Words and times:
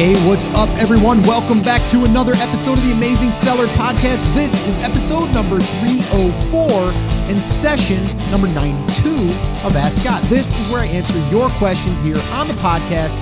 Hey, 0.00 0.14
what's 0.26 0.46
up, 0.54 0.70
everyone? 0.78 1.22
Welcome 1.24 1.60
back 1.60 1.86
to 1.90 2.04
another 2.04 2.32
episode 2.36 2.78
of 2.78 2.84
the 2.86 2.92
Amazing 2.92 3.34
Seller 3.34 3.66
Podcast. 3.66 4.24
This 4.34 4.66
is 4.66 4.78
episode 4.78 5.30
number 5.34 5.60
304 5.60 6.70
and 7.28 7.38
session 7.38 8.02
number 8.30 8.48
92 8.48 9.10
of 9.62 9.76
Ask 9.76 10.00
Scott. 10.00 10.22
This 10.22 10.58
is 10.58 10.72
where 10.72 10.80
I 10.80 10.86
answer 10.86 11.18
your 11.30 11.50
questions 11.58 12.00
here 12.00 12.16
on 12.32 12.48
the 12.48 12.54
podcast. 12.54 13.12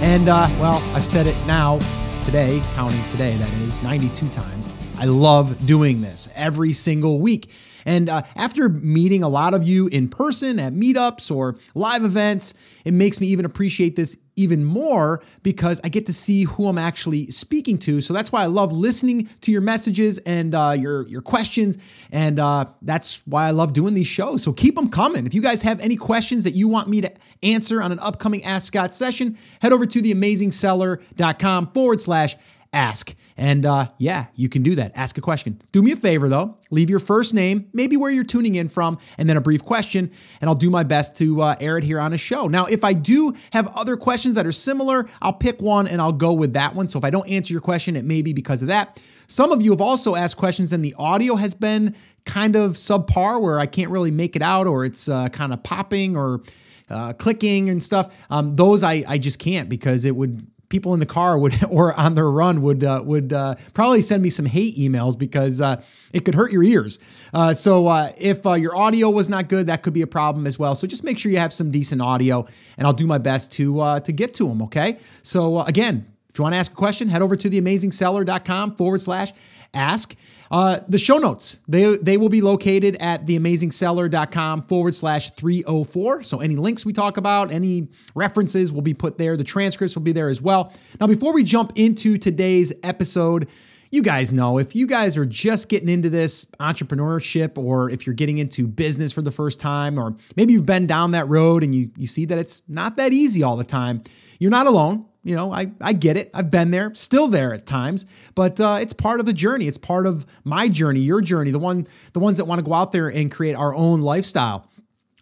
And, 0.00 0.28
uh, 0.28 0.46
well, 0.60 0.80
I've 0.94 1.04
said 1.04 1.26
it 1.26 1.36
now, 1.44 1.80
today, 2.22 2.62
counting 2.74 3.02
today, 3.08 3.36
that 3.36 3.52
is, 3.54 3.82
92 3.82 4.28
times. 4.28 4.68
I 4.96 5.06
love 5.06 5.66
doing 5.66 6.02
this 6.02 6.28
every 6.36 6.72
single 6.72 7.18
week. 7.18 7.50
And 7.88 8.10
uh, 8.10 8.20
after 8.36 8.68
meeting 8.68 9.22
a 9.22 9.30
lot 9.30 9.54
of 9.54 9.66
you 9.66 9.86
in 9.86 10.10
person 10.10 10.60
at 10.60 10.74
meetups 10.74 11.34
or 11.34 11.56
live 11.74 12.04
events, 12.04 12.52
it 12.84 12.92
makes 12.92 13.18
me 13.18 13.28
even 13.28 13.46
appreciate 13.46 13.96
this 13.96 14.18
even 14.36 14.62
more 14.62 15.22
because 15.42 15.80
I 15.82 15.88
get 15.88 16.04
to 16.04 16.12
see 16.12 16.44
who 16.44 16.68
I'm 16.68 16.76
actually 16.76 17.30
speaking 17.30 17.78
to. 17.78 18.02
So 18.02 18.12
that's 18.12 18.30
why 18.30 18.42
I 18.42 18.46
love 18.46 18.72
listening 18.72 19.30
to 19.40 19.50
your 19.50 19.62
messages 19.62 20.18
and 20.18 20.54
uh, 20.54 20.74
your 20.78 21.08
your 21.08 21.22
questions, 21.22 21.78
and 22.12 22.38
uh, 22.38 22.66
that's 22.82 23.26
why 23.26 23.48
I 23.48 23.52
love 23.52 23.72
doing 23.72 23.94
these 23.94 24.06
shows. 24.06 24.42
So 24.42 24.52
keep 24.52 24.76
them 24.76 24.90
coming. 24.90 25.26
If 25.26 25.32
you 25.32 25.40
guys 25.40 25.62
have 25.62 25.80
any 25.80 25.96
questions 25.96 26.44
that 26.44 26.54
you 26.54 26.68
want 26.68 26.88
me 26.88 27.00
to 27.00 27.10
answer 27.42 27.80
on 27.80 27.90
an 27.90 28.00
upcoming 28.00 28.44
Ask 28.44 28.66
Scott 28.66 28.92
session, 28.92 29.38
head 29.62 29.72
over 29.72 29.86
to 29.86 30.02
theamazingseller.com 30.02 31.72
forward 31.72 32.02
slash 32.02 32.36
ask. 32.70 33.14
And 33.38 33.64
uh, 33.64 33.86
yeah, 33.98 34.26
you 34.34 34.48
can 34.48 34.64
do 34.64 34.74
that. 34.74 34.92
Ask 34.96 35.16
a 35.16 35.20
question. 35.20 35.62
Do 35.70 35.80
me 35.80 35.92
a 35.92 35.96
favor 35.96 36.28
though, 36.28 36.58
leave 36.70 36.90
your 36.90 36.98
first 36.98 37.32
name, 37.32 37.68
maybe 37.72 37.96
where 37.96 38.10
you're 38.10 38.24
tuning 38.24 38.56
in 38.56 38.68
from, 38.68 38.98
and 39.16 39.28
then 39.28 39.36
a 39.36 39.40
brief 39.40 39.64
question, 39.64 40.10
and 40.40 40.50
I'll 40.50 40.56
do 40.56 40.70
my 40.70 40.82
best 40.82 41.14
to 41.16 41.40
uh, 41.40 41.56
air 41.60 41.78
it 41.78 41.84
here 41.84 42.00
on 42.00 42.12
a 42.12 42.18
show. 42.18 42.48
Now, 42.48 42.66
if 42.66 42.82
I 42.82 42.92
do 42.92 43.34
have 43.52 43.68
other 43.76 43.96
questions 43.96 44.34
that 44.34 44.44
are 44.44 44.52
similar, 44.52 45.08
I'll 45.22 45.32
pick 45.32 45.62
one 45.62 45.86
and 45.86 46.02
I'll 46.02 46.12
go 46.12 46.32
with 46.32 46.52
that 46.54 46.74
one. 46.74 46.88
So 46.88 46.98
if 46.98 47.04
I 47.04 47.10
don't 47.10 47.28
answer 47.28 47.54
your 47.54 47.60
question, 47.60 47.94
it 47.94 48.04
may 48.04 48.22
be 48.22 48.32
because 48.32 48.60
of 48.60 48.68
that. 48.68 49.00
Some 49.28 49.52
of 49.52 49.62
you 49.62 49.70
have 49.70 49.80
also 49.80 50.16
asked 50.16 50.36
questions, 50.36 50.72
and 50.72 50.84
the 50.84 50.94
audio 50.98 51.36
has 51.36 51.54
been 51.54 51.94
kind 52.24 52.56
of 52.56 52.72
subpar 52.72 53.40
where 53.40 53.60
I 53.60 53.66
can't 53.66 53.90
really 53.90 54.10
make 54.10 54.34
it 54.34 54.42
out, 54.42 54.66
or 54.66 54.84
it's 54.84 55.08
uh, 55.08 55.28
kind 55.28 55.52
of 55.52 55.62
popping 55.62 56.16
or 56.16 56.42
uh, 56.90 57.12
clicking 57.12 57.70
and 57.70 57.84
stuff. 57.84 58.12
Um, 58.30 58.56
those 58.56 58.82
I, 58.82 59.04
I 59.06 59.18
just 59.18 59.38
can't 59.38 59.68
because 59.68 60.04
it 60.04 60.16
would 60.16 60.46
people 60.68 60.94
in 60.94 61.00
the 61.00 61.06
car 61.06 61.38
would 61.38 61.54
or 61.70 61.98
on 61.98 62.14
their 62.14 62.30
run 62.30 62.62
would 62.62 62.84
uh, 62.84 63.02
would 63.04 63.32
uh, 63.32 63.54
probably 63.74 64.02
send 64.02 64.22
me 64.22 64.30
some 64.30 64.46
hate 64.46 64.76
emails 64.76 65.18
because 65.18 65.60
uh, 65.60 65.82
it 66.12 66.24
could 66.24 66.34
hurt 66.34 66.52
your 66.52 66.62
ears. 66.62 66.98
Uh, 67.32 67.54
so 67.54 67.86
uh, 67.86 68.10
if 68.18 68.46
uh, 68.46 68.54
your 68.54 68.76
audio 68.76 69.10
was 69.10 69.28
not 69.28 69.48
good, 69.48 69.66
that 69.66 69.82
could 69.82 69.94
be 69.94 70.02
a 70.02 70.06
problem 70.06 70.46
as 70.46 70.58
well. 70.58 70.74
So 70.74 70.86
just 70.86 71.04
make 71.04 71.18
sure 71.18 71.32
you 71.32 71.38
have 71.38 71.52
some 71.52 71.70
decent 71.70 72.00
audio, 72.00 72.46
and 72.76 72.86
I'll 72.86 72.92
do 72.92 73.06
my 73.06 73.18
best 73.18 73.52
to 73.52 74.00
to 74.00 74.12
get 74.12 74.34
to 74.34 74.48
them. 74.48 74.62
Okay. 74.62 74.98
So 75.22 75.60
again, 75.62 76.06
if 76.28 76.38
you 76.38 76.42
want 76.42 76.54
to 76.54 76.58
ask 76.58 76.72
a 76.72 76.76
question, 76.76 77.08
head 77.08 77.22
over 77.22 77.36
to 77.36 77.50
theamazingseller.com 77.50 78.76
forward 78.76 79.00
slash 79.00 79.32
ask. 79.74 80.14
Uh, 80.50 80.80
the 80.88 80.98
show 80.98 81.18
notes, 81.18 81.58
they, 81.68 81.96
they 81.96 82.16
will 82.16 82.28
be 82.28 82.40
located 82.40 82.96
at 83.00 83.26
theamazingseller.com 83.26 84.62
forward 84.62 84.94
slash 84.94 85.30
304. 85.34 86.22
So 86.22 86.40
any 86.40 86.56
links 86.56 86.86
we 86.86 86.92
talk 86.92 87.16
about, 87.16 87.52
any 87.52 87.88
references 88.14 88.72
will 88.72 88.82
be 88.82 88.94
put 88.94 89.18
there. 89.18 89.36
The 89.36 89.44
transcripts 89.44 89.94
will 89.94 90.02
be 90.02 90.12
there 90.12 90.28
as 90.28 90.40
well. 90.40 90.72
Now, 91.00 91.06
before 91.06 91.32
we 91.32 91.44
jump 91.44 91.72
into 91.76 92.16
today's 92.18 92.72
episode, 92.82 93.48
you 93.90 94.02
guys 94.02 94.34
know 94.34 94.58
if 94.58 94.76
you 94.76 94.86
guys 94.86 95.16
are 95.16 95.24
just 95.24 95.68
getting 95.68 95.88
into 95.88 96.10
this 96.10 96.44
entrepreneurship 96.60 97.56
or 97.56 97.90
if 97.90 98.06
you're 98.06 98.14
getting 98.14 98.38
into 98.38 98.66
business 98.66 99.12
for 99.12 99.22
the 99.22 99.32
first 99.32 99.60
time 99.60 99.98
or 99.98 100.14
maybe 100.36 100.52
you've 100.52 100.66
been 100.66 100.86
down 100.86 101.12
that 101.12 101.28
road 101.28 101.62
and 101.62 101.74
you, 101.74 101.90
you 101.96 102.06
see 102.06 102.26
that 102.26 102.38
it's 102.38 102.62
not 102.68 102.96
that 102.96 103.12
easy 103.12 103.42
all 103.42 103.56
the 103.56 103.64
time 103.64 104.02
you're 104.38 104.50
not 104.50 104.66
alone 104.66 105.06
you 105.24 105.34
know, 105.34 105.52
I, 105.52 105.72
I 105.80 105.92
get 105.92 106.16
it. 106.16 106.30
I've 106.32 106.50
been 106.50 106.70
there, 106.70 106.94
still 106.94 107.28
there 107.28 107.52
at 107.52 107.66
times, 107.66 108.06
but 108.34 108.60
uh, 108.60 108.78
it's 108.80 108.92
part 108.92 109.20
of 109.20 109.26
the 109.26 109.32
journey. 109.32 109.66
It's 109.66 109.78
part 109.78 110.06
of 110.06 110.26
my 110.44 110.68
journey, 110.68 111.00
your 111.00 111.20
journey, 111.20 111.50
the 111.50 111.58
one, 111.58 111.86
the 112.12 112.20
ones 112.20 112.36
that 112.36 112.44
want 112.44 112.60
to 112.60 112.62
go 112.62 112.72
out 112.72 112.92
there 112.92 113.08
and 113.08 113.30
create 113.30 113.54
our 113.54 113.74
own 113.74 114.00
lifestyle. 114.00 114.67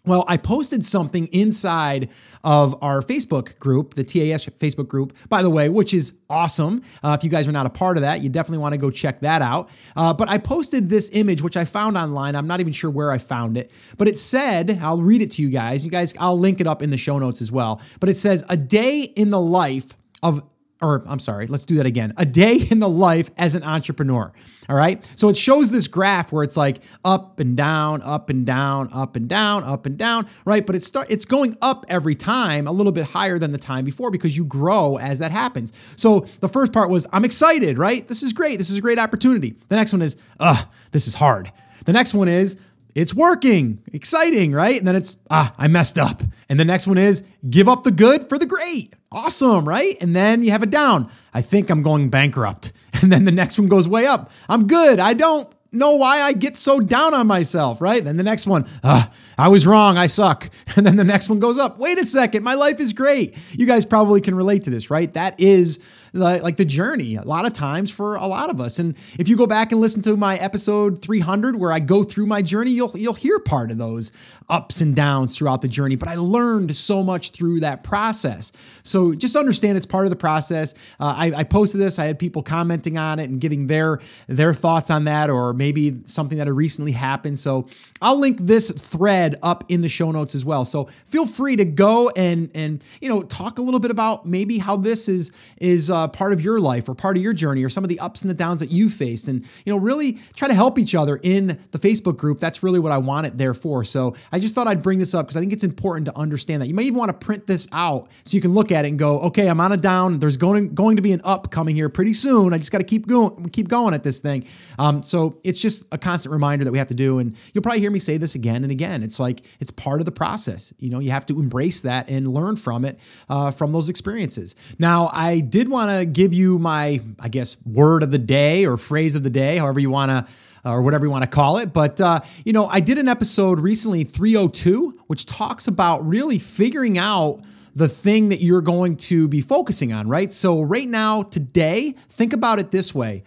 Well, 0.07 0.23
I 0.29 0.37
posted 0.37 0.85
something 0.85 1.27
inside 1.27 2.07
of 2.41 2.81
our 2.81 3.01
Facebook 3.01 3.59
group, 3.59 3.95
the 3.95 4.05
TAS 4.05 4.45
Facebook 4.45 4.87
group, 4.87 5.15
by 5.27 5.41
the 5.41 5.49
way, 5.49 5.67
which 5.67 5.93
is 5.93 6.13
awesome. 6.29 6.81
Uh, 7.03 7.17
if 7.19 7.25
you 7.25 7.29
guys 7.29 7.45
are 7.45 7.51
not 7.51 7.65
a 7.65 7.69
part 7.69 7.97
of 7.97 8.01
that, 8.01 8.21
you 8.21 8.29
definitely 8.29 8.59
want 8.59 8.71
to 8.71 8.77
go 8.77 8.89
check 8.89 9.19
that 9.19 9.41
out. 9.41 9.69
Uh, 9.97 10.13
but 10.13 10.29
I 10.29 10.37
posted 10.37 10.89
this 10.89 11.09
image, 11.11 11.41
which 11.41 11.57
I 11.57 11.65
found 11.65 11.97
online. 11.97 12.37
I'm 12.37 12.47
not 12.47 12.61
even 12.61 12.71
sure 12.71 12.89
where 12.89 13.11
I 13.11 13.17
found 13.17 13.57
it, 13.57 13.69
but 13.97 14.07
it 14.07 14.17
said, 14.17 14.79
I'll 14.81 15.01
read 15.01 15.21
it 15.21 15.31
to 15.31 15.41
you 15.41 15.49
guys. 15.49 15.83
You 15.83 15.91
guys, 15.91 16.13
I'll 16.19 16.39
link 16.39 16.61
it 16.61 16.67
up 16.67 16.81
in 16.81 16.89
the 16.89 16.97
show 16.97 17.19
notes 17.19 17.41
as 17.41 17.51
well. 17.51 17.81
But 17.99 18.07
it 18.07 18.15
says, 18.15 18.45
a 18.47 18.55
day 18.55 19.01
in 19.01 19.29
the 19.29 19.41
life 19.41 19.97
of 20.23 20.41
or 20.81 21.03
I'm 21.07 21.19
sorry, 21.19 21.47
let's 21.47 21.65
do 21.65 21.75
that 21.75 21.85
again. 21.85 22.13
A 22.17 22.25
day 22.25 22.59
in 22.71 22.79
the 22.79 22.89
life 22.89 23.31
as 23.37 23.55
an 23.55 23.63
entrepreneur. 23.63 24.31
All 24.69 24.75
right. 24.75 25.09
So 25.15 25.29
it 25.29 25.37
shows 25.37 25.71
this 25.71 25.87
graph 25.87 26.31
where 26.31 26.43
it's 26.43 26.57
like 26.57 26.79
up 27.05 27.39
and 27.39 27.55
down, 27.55 28.01
up 28.01 28.29
and 28.29 28.45
down, 28.45 28.89
up 28.91 29.15
and 29.15 29.27
down, 29.27 29.63
up 29.63 29.85
and 29.85 29.97
down, 29.97 30.27
right? 30.45 30.65
But 30.65 30.75
it's 30.75 30.85
start 30.85 31.09
it's 31.09 31.25
going 31.25 31.57
up 31.61 31.85
every 31.87 32.15
time, 32.15 32.67
a 32.67 32.71
little 32.71 32.91
bit 32.91 33.05
higher 33.05 33.39
than 33.39 33.51
the 33.51 33.57
time 33.57 33.85
before 33.85 34.11
because 34.11 34.35
you 34.35 34.43
grow 34.43 34.97
as 34.97 35.19
that 35.19 35.31
happens. 35.31 35.71
So 35.95 36.21
the 36.41 36.49
first 36.49 36.73
part 36.73 36.89
was 36.89 37.07
I'm 37.13 37.23
excited, 37.23 37.77
right? 37.77 38.05
This 38.07 38.21
is 38.21 38.33
great. 38.33 38.57
This 38.57 38.69
is 38.69 38.77
a 38.77 38.81
great 38.81 38.99
opportunity. 38.99 39.55
The 39.69 39.75
next 39.77 39.93
one 39.93 40.01
is, 40.01 40.17
ugh, 40.39 40.67
this 40.91 41.07
is 41.07 41.15
hard. 41.15 41.51
The 41.85 41.93
next 41.93 42.13
one 42.13 42.27
is 42.27 42.57
it's 42.93 43.13
working, 43.13 43.79
exciting, 43.93 44.51
right? 44.51 44.77
And 44.77 44.87
then 44.87 44.95
it's, 44.95 45.17
ah, 45.29 45.53
I 45.57 45.67
messed 45.67 45.97
up. 45.97 46.23
And 46.49 46.59
the 46.59 46.65
next 46.65 46.87
one 46.87 46.97
is 46.97 47.23
give 47.49 47.69
up 47.69 47.83
the 47.83 47.91
good 47.91 48.27
for 48.27 48.37
the 48.37 48.47
great. 48.47 48.95
Awesome, 49.11 49.67
right? 49.67 49.95
And 50.01 50.15
then 50.15 50.43
you 50.43 50.51
have 50.51 50.63
it 50.63 50.69
down. 50.69 51.09
I 51.33 51.41
think 51.41 51.69
I'm 51.69 51.83
going 51.83 52.09
bankrupt. 52.09 52.71
And 52.99 53.11
then 53.11 53.25
the 53.25 53.31
next 53.31 53.59
one 53.59 53.67
goes 53.67 53.87
way 53.87 54.07
up. 54.07 54.31
I'm 54.49 54.65
good. 54.65 54.99
I 54.99 55.13
don't 55.13 55.47
know 55.71 55.91
why 55.91 56.21
I 56.21 56.33
get 56.33 56.57
so 56.57 56.79
down 56.79 57.13
on 57.13 57.27
myself, 57.27 57.79
right? 57.79 58.03
Then 58.03 58.17
the 58.17 58.23
next 58.23 58.47
one, 58.47 58.67
uh, 58.83 59.05
I 59.37 59.49
was 59.49 59.67
wrong, 59.67 59.97
I 59.97 60.07
suck. 60.07 60.49
And 60.75 60.83
then 60.83 60.95
the 60.95 61.03
next 61.03 61.29
one 61.29 61.39
goes 61.39 61.59
up. 61.59 61.77
Wait 61.77 61.99
a 61.99 62.05
second, 62.05 62.43
my 62.43 62.55
life 62.55 62.79
is 62.79 62.93
great. 62.93 63.37
You 63.51 63.67
guys 63.67 63.85
probably 63.85 64.19
can 64.19 64.33
relate 64.33 64.63
to 64.63 64.71
this, 64.71 64.89
right? 64.89 65.13
That 65.13 65.39
is 65.39 65.79
like 66.13 66.57
the 66.57 66.65
journey 66.65 67.15
a 67.15 67.23
lot 67.23 67.45
of 67.45 67.53
times 67.53 67.91
for 67.91 68.15
a 68.15 68.27
lot 68.27 68.49
of 68.49 68.59
us. 68.61 68.79
And 68.79 68.95
if 69.17 69.27
you 69.27 69.35
go 69.35 69.47
back 69.47 69.71
and 69.71 69.81
listen 69.81 70.01
to 70.03 70.17
my 70.17 70.37
episode 70.37 71.01
300 71.01 71.55
where 71.55 71.71
I 71.71 71.79
go 71.79 72.03
through 72.03 72.25
my 72.25 72.41
journey, 72.41 72.71
you'll 72.71 72.91
you'll 72.95 73.13
hear 73.13 73.39
part 73.39 73.71
of 73.71 73.77
those 73.77 74.11
ups 74.49 74.81
and 74.81 74.95
downs 74.95 75.37
throughout 75.37 75.61
the 75.61 75.67
journey. 75.67 75.95
But 75.95 76.09
I 76.09 76.15
learned 76.15 76.75
so 76.75 77.03
much 77.03 77.31
through 77.31 77.61
that 77.61 77.83
process. 77.83 78.51
So 78.83 79.13
just 79.13 79.35
understand 79.35 79.77
it's 79.77 79.85
part 79.85 80.05
of 80.05 80.09
the 80.09 80.15
process. 80.15 80.73
Uh, 80.99 81.13
I, 81.17 81.31
I 81.37 81.43
posted 81.43 81.81
this. 81.81 81.99
I 81.99 82.05
had 82.05 82.19
people 82.19 82.43
commenting 82.43 82.97
on 82.97 83.19
it 83.19 83.29
and 83.29 83.41
giving 83.41 83.67
their 83.67 83.99
their 84.27 84.53
thoughts 84.53 84.89
on 84.89 85.05
that, 85.05 85.29
or 85.29 85.53
maybe 85.53 86.01
something 86.05 86.37
that 86.37 86.47
had 86.47 86.55
recently 86.55 86.91
happened. 86.91 87.39
So 87.39 87.67
I'll 88.01 88.17
link 88.17 88.39
this 88.41 88.69
thread 88.71 89.37
up 89.43 89.63
in 89.67 89.81
the 89.81 89.89
show 89.89 90.11
notes 90.11 90.35
as 90.35 90.45
well. 90.45 90.65
So 90.65 90.85
feel 91.05 91.25
free 91.25 91.55
to 91.55 91.65
go 91.65 92.09
and 92.09 92.49
and 92.53 92.83
you 93.01 93.09
know 93.09 93.23
talk 93.23 93.59
a 93.59 93.61
little 93.61 93.79
bit 93.79 93.91
about 93.91 94.25
maybe 94.25 94.57
how 94.57 94.77
this 94.77 95.09
is 95.09 95.31
is 95.57 95.89
uh, 95.89 95.96
part 96.07 96.33
of 96.33 96.41
your 96.41 96.59
life 96.59 96.89
or 96.89 96.93
part 96.93 97.17
of 97.17 97.23
your 97.23 97.33
journey 97.33 97.63
or 97.63 97.69
some 97.69 97.83
of 97.83 97.89
the 97.89 97.99
ups 97.99 98.21
and 98.21 98.29
the 98.29 98.33
downs 98.35 98.59
that 98.59 98.71
you 98.71 98.89
faced, 98.89 99.27
and 99.27 99.45
you 99.65 99.73
know 99.73 99.79
really 99.79 100.19
try 100.35 100.47
to 100.47 100.53
help 100.53 100.77
each 100.77 100.93
other 100.93 101.19
in 101.23 101.59
the 101.71 101.79
Facebook 101.79 102.17
group. 102.17 102.39
That's 102.39 102.61
really 102.61 102.79
what 102.79 102.91
I 102.91 102.97
want 102.97 103.27
it 103.27 103.37
there 103.37 103.53
for. 103.53 103.83
So 103.83 104.15
I 104.31 104.39
just 104.39 104.53
thought 104.53 104.67
I'd 104.67 104.83
bring 104.83 104.99
this 104.99 105.13
up 105.13 105.25
because 105.25 105.37
I 105.37 105.39
think 105.39 105.53
it's 105.53 105.63
important 105.63 106.05
to 106.07 106.17
understand 106.17 106.61
that 106.61 106.67
you 106.67 106.73
may 106.73 106.83
even 106.83 106.99
want 106.99 107.09
to 107.09 107.25
print 107.25 107.47
this 107.47 107.67
out 107.71 108.09
so 108.25 108.35
you 108.35 108.41
can 108.41 108.53
look 108.53 108.71
at 108.71 108.85
it 108.85 108.89
and 108.89 108.99
go, 108.99 109.21
okay, 109.21 109.47
I'm 109.47 109.59
on 109.59 109.71
a 109.71 109.77
down. 109.77 110.19
There's 110.19 110.37
going 110.37 110.75
going 110.75 110.97
to 110.97 111.01
be 111.01 111.13
an 111.13 111.21
up 111.23 111.51
coming 111.51 111.75
here 111.75 111.89
pretty 111.89 112.13
soon. 112.13 112.53
I 112.53 112.57
just 112.57 112.71
got 112.71 112.79
to 112.79 112.83
keep 112.83 113.07
going 113.07 113.49
keep 113.49 113.69
going 113.69 113.93
at 113.93 114.03
this 114.03 114.19
thing. 114.19 114.45
Um, 114.77 115.03
so 115.03 115.39
it's 115.43 115.59
just 115.59 115.85
a 115.91 115.97
constant 115.97 116.33
reminder 116.33 116.65
that 116.65 116.71
we 116.71 116.77
have 116.77 116.87
to 116.87 116.93
do, 116.93 117.19
and 117.19 117.35
you'll 117.53 117.61
probably 117.61 117.79
hear 117.79 117.91
me 117.91 117.99
say 117.99 118.17
this 118.17 118.35
again 118.35 118.63
and 118.63 118.71
again. 118.71 119.03
It's 119.03 119.19
like 119.19 119.41
it's 119.59 119.71
part 119.71 120.01
of 120.01 120.05
the 120.05 120.11
process. 120.11 120.73
You 120.79 120.89
know, 120.89 120.99
you 120.99 121.11
have 121.11 121.25
to 121.27 121.39
embrace 121.39 121.81
that 121.81 122.09
and 122.09 122.27
learn 122.27 122.55
from 122.55 122.85
it, 122.85 122.99
uh, 123.29 123.51
from 123.51 123.71
those 123.71 123.89
experiences. 123.89 124.55
Now, 124.79 125.09
I 125.13 125.39
did 125.39 125.69
want 125.69 125.86
to 125.89 126.05
give 126.05 126.33
you 126.33 126.59
my, 126.59 127.01
I 127.19 127.29
guess, 127.29 127.57
word 127.65 128.03
of 128.03 128.11
the 128.11 128.17
day 128.17 128.65
or 128.65 128.77
phrase 128.77 129.15
of 129.15 129.23
the 129.23 129.29
day, 129.29 129.57
however 129.57 129.79
you 129.79 129.89
want 129.89 130.09
to 130.11 130.27
or 130.65 130.81
whatever 130.81 131.05
you 131.05 131.11
want 131.11 131.23
to 131.23 131.29
call 131.29 131.57
it. 131.57 131.73
But, 131.73 132.01
uh, 132.01 132.19
you 132.43 132.53
know, 132.53 132.65
I 132.65 132.79
did 132.79 132.97
an 132.97 133.07
episode 133.07 133.59
recently, 133.59 134.03
302, 134.03 135.01
which 135.07 135.25
talks 135.25 135.67
about 135.67 136.05
really 136.05 136.39
figuring 136.39 136.97
out 136.97 137.41
the 137.75 137.87
thing 137.87 138.29
that 138.29 138.41
you're 138.41 138.61
going 138.61 138.97
to 138.97 139.27
be 139.27 139.39
focusing 139.39 139.93
on, 139.93 140.07
right? 140.07 140.33
So, 140.33 140.61
right 140.61 140.87
now, 140.87 141.23
today, 141.23 141.95
think 142.09 142.33
about 142.33 142.59
it 142.59 142.71
this 142.71 142.93
way 142.93 143.23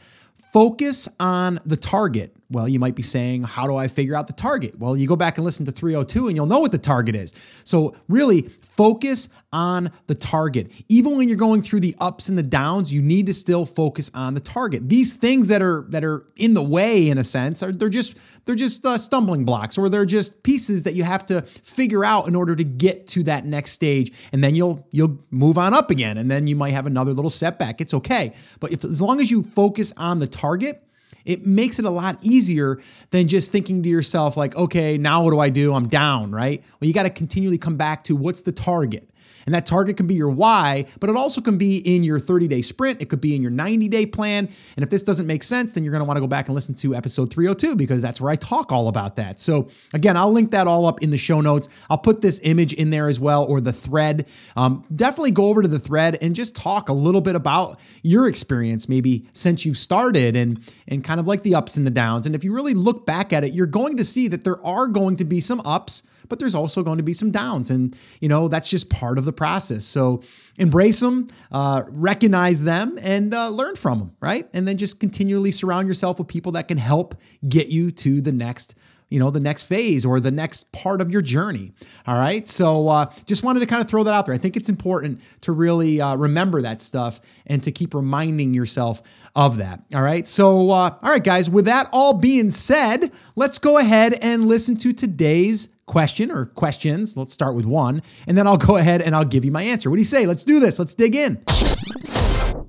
focus 0.53 1.09
on 1.21 1.61
the 1.65 1.77
target 1.77 2.35
Well, 2.51 2.69
you 2.69 2.81
might 2.81 2.97
be 2.97 3.03
saying, 3.03 3.45
How 3.45 3.67
do 3.67 3.77
I 3.77 3.87
figure 3.87 4.17
out 4.17 4.27
the 4.27 4.33
target? 4.33 4.79
Well, 4.79 4.97
you 4.97 5.07
go 5.07 5.17
back 5.17 5.39
and 5.39 5.45
listen 5.45 5.65
to 5.67 5.73
302 5.73 6.27
and 6.27 6.37
you'll 6.37 6.47
know 6.47 6.59
what 6.59 6.73
the 6.73 6.79
target 6.79 7.15
is. 7.15 7.33
So, 7.65 7.95
really, 8.09 8.43
focus 8.43 9.29
on 9.53 9.93
the 10.09 10.15
target. 10.15 10.71
Even 10.89 11.17
when 11.17 11.29
you're 11.29 11.37
going 11.37 11.63
through 11.63 11.81
the 11.81 11.95
ups 12.01 12.29
and 12.29 12.37
the 12.37 12.43
downs, 12.43 12.93
you 12.93 13.03
need 13.03 13.27
to 13.27 13.35
still 13.35 13.67
focus 13.67 14.11
on 14.15 14.35
the 14.35 14.41
target. 14.41 14.89
These 14.89 15.15
things 15.15 15.49
that 15.49 15.63
are 15.63 15.87
that 15.91 16.03
are 16.03 16.25
in 16.37 16.55
the 16.55 16.63
way 16.63 17.09
in 17.09 17.19
a 17.19 17.25
sense 17.25 17.63
are 17.63 17.71
they're 17.71 17.89
just 17.89 18.19
they're 18.47 18.57
just 18.57 18.85
uh, 18.85 18.99
stumbling 18.99 19.45
blocks 19.45 19.79
or 19.79 19.89
they're 19.89 20.05
just 20.05 20.43
pieces 20.43 20.83
that 20.85 20.95
you 20.95 21.05
have 21.05 21.25
to 21.27 21.43
figure 21.43 22.05
out 22.05 22.27
in 22.27 22.35
order 22.35 22.57
to 22.57 22.65
get 22.65 23.07
to 23.09 23.23
that 23.25 23.45
next 23.45 23.73
stage 23.73 24.13
and 24.33 24.43
then 24.43 24.55
you'll 24.55 24.87
you'll 24.91 25.19
move 25.31 25.57
on 25.57 25.73
up 25.73 25.91
again 25.91 26.19
and 26.19 26.31
then 26.31 26.47
you 26.49 26.57
might 26.57 26.73
have 26.73 26.87
another 26.87 27.13
little 27.13 27.31
setback. 27.31 27.81
It's 27.81 27.95
okay. 27.95 28.33
But 28.59 28.73
if 28.73 28.85
as 28.85 29.01
long 29.01 29.21
as 29.21 29.31
you 29.31 29.43
focus 29.43 29.93
on 29.97 30.19
the 30.19 30.27
target, 30.27 30.83
it 31.25 31.47
makes 31.47 31.79
it 31.79 31.85
a 31.85 31.91
lot 31.91 32.19
easier 32.23 32.79
than 33.11 33.29
just 33.29 33.53
thinking 33.53 33.83
to 33.83 33.89
yourself, 33.89 34.37
like, 34.37 34.57
okay, 34.57 34.97
now 34.97 35.25
what 35.25 35.31
do 35.31 35.41
I 35.41 35.49
do? 35.49 35.75
I'm 35.75 35.89
down, 35.89 36.31
right? 36.31 36.63
Well, 36.81 36.89
you 36.89 36.95
got 36.95 37.03
to 37.03 37.11
continually 37.11 37.59
come 37.59 37.77
back 37.77 38.05
to 38.05 38.17
what's 38.17 38.43
the 38.43 38.53
target? 38.53 39.10
And 39.47 39.55
that 39.55 39.67
target 39.67 39.97
can 39.97 40.07
be 40.07 40.15
your 40.15 40.31
why, 40.31 40.87
but 41.01 41.11
it 41.11 41.17
also 41.17 41.41
can 41.41 41.59
be 41.59 41.79
in 41.79 42.03
your 42.03 42.19
30 42.19 42.49
day 42.49 42.63
sprint. 42.63 43.03
It 43.03 43.09
could 43.09 43.21
be 43.21 43.35
in 43.35 43.43
your 43.43 43.51
90 43.51 43.89
day 43.89 44.07
plan. 44.07 44.49
And 44.77 44.83
if 44.83 44.91
this 44.91 45.03
doesn't 45.03 45.27
make 45.27 45.43
sense, 45.43 45.75
then 45.75 45.85
you're 45.85 45.93
going 45.93 46.01
to 46.01 46.07
want 46.07 46.17
to 46.17 46.21
go 46.21 46.27
back 46.27 46.49
and 46.49 46.55
listen 46.55 46.75
to 46.77 46.95
episode 46.95 47.31
302 47.31 47.77
because 47.77 48.03
that's 48.03 48.21
where 48.21 48.31
I 48.31 48.37
talk 48.37 48.73
all 48.73 48.89
about 48.89 49.17
that. 49.17 49.41
So, 49.41 49.69
again, 49.95 50.17
I'll 50.17 50.33
link 50.33 50.51
that 50.53 50.67
all 50.67 50.87
up 50.87 51.03
in 51.03 51.11
the 51.11 51.19
show 51.19 51.41
notes. 51.41 51.69
I'll 51.89 51.99
put 51.99 52.21
this 52.21 52.41
image 52.45 52.75
in 52.75 52.91
there 52.91 53.09
as 53.09 53.21
well 53.21 53.45
or 53.45 53.61
the 53.61 53.73
thread. 53.73 54.27
Um, 54.57 54.85
definitely 54.95 55.33
go 55.33 55.45
over 55.45 55.63
to 55.63 55.69
the 55.69 55.79
thread 55.79 56.19
and 56.21 56.35
just 56.35 56.55
talk 56.55 56.89
a 56.89 56.93
little 56.93 57.21
bit 57.21 57.35
about 57.35 57.79
your 58.03 58.29
experience, 58.29 58.89
maybe 58.89 59.27
since 59.33 59.65
you've 59.65 59.79
started 59.79 60.37
and, 60.37 60.61
and 60.89 61.05
kind 61.05 61.21
of 61.21 61.27
like 61.27 61.43
the 61.43 61.55
ups 61.55 61.77
and 61.77 61.87
the 61.87 61.91
downs. 61.91 62.27
And 62.27 62.35
if 62.35 62.45
you 62.45 62.55
really 62.55 62.75
look 62.75 63.07
back 63.07 63.33
at 63.33 63.45
it, 63.45 63.53
you're 63.53 63.67
going 63.67 63.97
to 63.97 64.05
see 64.05 64.29
that 64.29 64.45
there 64.45 64.65
are 64.65 64.87
going 64.87 65.17
to 65.17 65.25
be 65.25 65.41
some 65.41 65.61
ups 65.65 66.03
but 66.31 66.39
there's 66.39 66.55
also 66.55 66.83
going 66.83 66.97
to 66.97 67.03
be 67.03 67.13
some 67.13 67.31
downs. 67.31 67.71
And, 67.71 67.97
you 68.21 68.29
know, 68.29 68.49
that's 68.49 68.69
just 68.69 68.89
part 68.89 69.19
of 69.19 69.25
the 69.27 69.33
process. 69.33 69.85
So 69.85 70.23
embrace 70.57 71.01
them, 71.01 71.27
uh, 71.53 71.83
recognize 71.89 72.63
them, 72.63 72.99
and 73.03 73.35
uh, 73.35 73.51
learn 73.51 73.77
from 73.77 73.99
them, 73.99 74.17
right? 74.21 74.49
And 74.55 74.67
then 74.67 74.79
just 74.79 75.01
continually 75.01 75.51
surround 75.51 75.89
yourself 75.89 76.19
with 76.19 76.29
people 76.29 76.53
that 76.53 76.69
can 76.69 76.79
help 76.79 77.15
get 77.47 77.69
you 77.69 77.91
to 77.91 78.23
the 78.23 78.33
next 78.33 78.75
you 79.11 79.19
know 79.19 79.31
the 79.31 79.41
next 79.41 79.65
phase 79.65 80.07
or 80.07 80.21
the 80.21 80.31
next 80.31 80.73
part 80.73 81.01
of 81.01 81.11
your 81.11 81.21
journey 81.21 81.73
all 82.07 82.19
right 82.19 82.49
so 82.49 82.89
uh, 82.89 83.13
just 83.27 83.43
wanted 83.43 83.61
to 83.61 83.67
kind 83.67 83.83
of 83.83 83.89
throw 83.89 84.03
that 84.05 84.15
out 84.15 84.25
there 84.25 84.35
i 84.35 84.39
think 84.39 84.57
it's 84.57 84.69
important 84.69 85.21
to 85.43 85.53
really 85.53 86.01
uh, 86.01 86.17
remember 86.17 86.63
that 86.63 86.81
stuff 86.81 87.21
and 87.47 87.63
to 87.63 87.71
keep 87.71 87.93
reminding 87.93 88.55
yourself 88.55 89.03
of 89.35 89.59
that 89.59 89.83
all 89.95 90.03
right 90.03 90.27
so 90.27 90.71
uh, 90.71 90.95
all 91.03 91.11
right 91.11 91.25
guys 91.25 91.51
with 91.51 91.67
that 91.67 91.89
all 91.93 92.15
being 92.15 92.51
said 92.51 93.13
let's 93.37 93.59
go 93.59 93.77
ahead 93.77 94.15
and 94.23 94.47
listen 94.47 94.77
to 94.77 94.93
today's 94.93 95.69
question 95.91 96.31
or 96.31 96.47
questions. 96.47 97.17
Let's 97.17 97.33
start 97.33 97.57
with 97.57 97.65
one, 97.65 98.01
and 98.29 98.39
then 98.39 98.47
I'll 98.47 98.57
go 98.57 98.77
ahead 98.77 99.03
and 99.03 99.13
I'll 99.13 99.25
give 99.25 99.45
you 99.45 99.51
my 99.51 99.65
answer. 99.65 99.91
What 99.91 99.97
do 99.97 100.01
you 100.01 100.05
say? 100.05 100.25
Let's 100.25 100.45
do 100.45 100.61
this. 100.61 100.79
Let's 100.79 100.95
dig 100.95 101.17
in. 101.17 101.43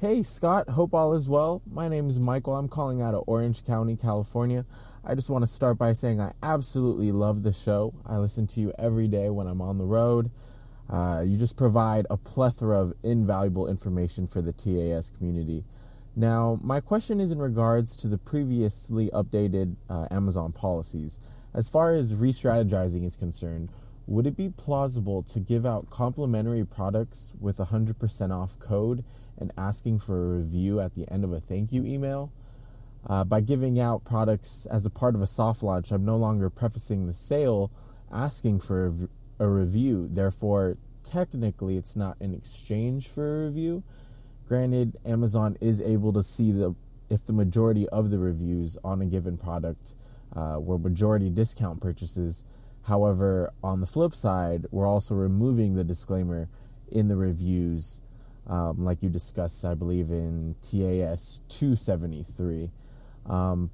Hey, 0.01 0.23
Scott. 0.23 0.69
Hope 0.69 0.95
all 0.95 1.13
is 1.13 1.29
well. 1.29 1.61
My 1.71 1.87
name 1.87 2.07
is 2.07 2.19
Michael. 2.19 2.55
I'm 2.55 2.67
calling 2.67 2.99
out 2.99 3.13
of 3.13 3.23
Orange 3.27 3.63
County, 3.63 3.95
California. 3.95 4.65
I 5.05 5.13
just 5.13 5.29
want 5.29 5.43
to 5.43 5.47
start 5.47 5.77
by 5.77 5.93
saying 5.93 6.19
I 6.19 6.31
absolutely 6.41 7.11
love 7.11 7.43
the 7.43 7.53
show. 7.53 7.93
I 8.07 8.17
listen 8.17 8.47
to 8.47 8.59
you 8.59 8.73
every 8.79 9.07
day 9.07 9.29
when 9.29 9.45
I'm 9.45 9.61
on 9.61 9.77
the 9.77 9.85
road. 9.85 10.31
Uh, 10.89 11.23
you 11.23 11.37
just 11.37 11.55
provide 11.55 12.07
a 12.09 12.17
plethora 12.17 12.81
of 12.81 12.93
invaluable 13.03 13.69
information 13.69 14.25
for 14.25 14.41
the 14.41 14.51
TAS 14.51 15.11
community. 15.15 15.63
Now, 16.15 16.59
my 16.63 16.79
question 16.79 17.21
is 17.21 17.31
in 17.31 17.37
regards 17.37 17.95
to 17.97 18.07
the 18.07 18.17
previously 18.17 19.11
updated 19.11 19.75
uh, 19.87 20.07
Amazon 20.09 20.51
policies. 20.51 21.19
As 21.53 21.69
far 21.69 21.93
as 21.93 22.15
re 22.15 22.31
strategizing 22.31 23.05
is 23.05 23.15
concerned, 23.15 23.69
would 24.07 24.25
it 24.25 24.35
be 24.35 24.49
plausible 24.49 25.21
to 25.23 25.39
give 25.39 25.65
out 25.65 25.89
complimentary 25.89 26.65
products 26.65 27.33
with 27.39 27.57
100% 27.57 28.31
off 28.31 28.57
code 28.59 29.03
and 29.37 29.51
asking 29.57 29.99
for 29.99 30.15
a 30.15 30.37
review 30.37 30.79
at 30.79 30.95
the 30.95 31.09
end 31.11 31.23
of 31.23 31.31
a 31.31 31.39
thank 31.39 31.71
you 31.71 31.85
email? 31.85 32.31
Uh, 33.07 33.23
by 33.23 33.41
giving 33.41 33.79
out 33.79 34.05
products 34.05 34.65
as 34.67 34.85
a 34.85 34.89
part 34.89 35.15
of 35.15 35.21
a 35.21 35.27
soft 35.27 35.63
launch, 35.63 35.91
I'm 35.91 36.05
no 36.05 36.17
longer 36.17 36.49
prefacing 36.49 37.07
the 37.07 37.13
sale 37.13 37.71
asking 38.11 38.59
for 38.59 38.87
a, 39.39 39.45
a 39.45 39.47
review. 39.47 40.07
Therefore, 40.11 40.77
technically, 41.03 41.77
it's 41.77 41.95
not 41.95 42.19
an 42.19 42.33
exchange 42.33 43.07
for 43.07 43.43
a 43.43 43.45
review. 43.47 43.83
Granted, 44.47 44.97
Amazon 45.05 45.57
is 45.59 45.81
able 45.81 46.13
to 46.13 46.23
see 46.23 46.51
the 46.51 46.75
if 47.09 47.25
the 47.25 47.33
majority 47.33 47.89
of 47.89 48.09
the 48.09 48.19
reviews 48.19 48.77
on 48.83 49.01
a 49.01 49.05
given 49.05 49.37
product 49.37 49.95
uh, 50.35 50.57
were 50.59 50.77
majority 50.77 51.29
discount 51.29 51.81
purchases. 51.81 52.43
However, 52.83 53.51
on 53.63 53.81
the 53.81 53.87
flip 53.87 54.13
side, 54.13 54.65
we're 54.71 54.87
also 54.87 55.15
removing 55.15 55.75
the 55.75 55.83
disclaimer 55.83 56.49
in 56.91 57.07
the 57.07 57.15
reviews, 57.15 58.01
um, 58.47 58.83
like 58.83 59.03
you 59.03 59.09
discussed, 59.09 59.63
I 59.63 59.75
believe, 59.75 60.09
in 60.09 60.55
TAS 60.61 61.41
273. 61.49 62.71
Um, 63.25 63.69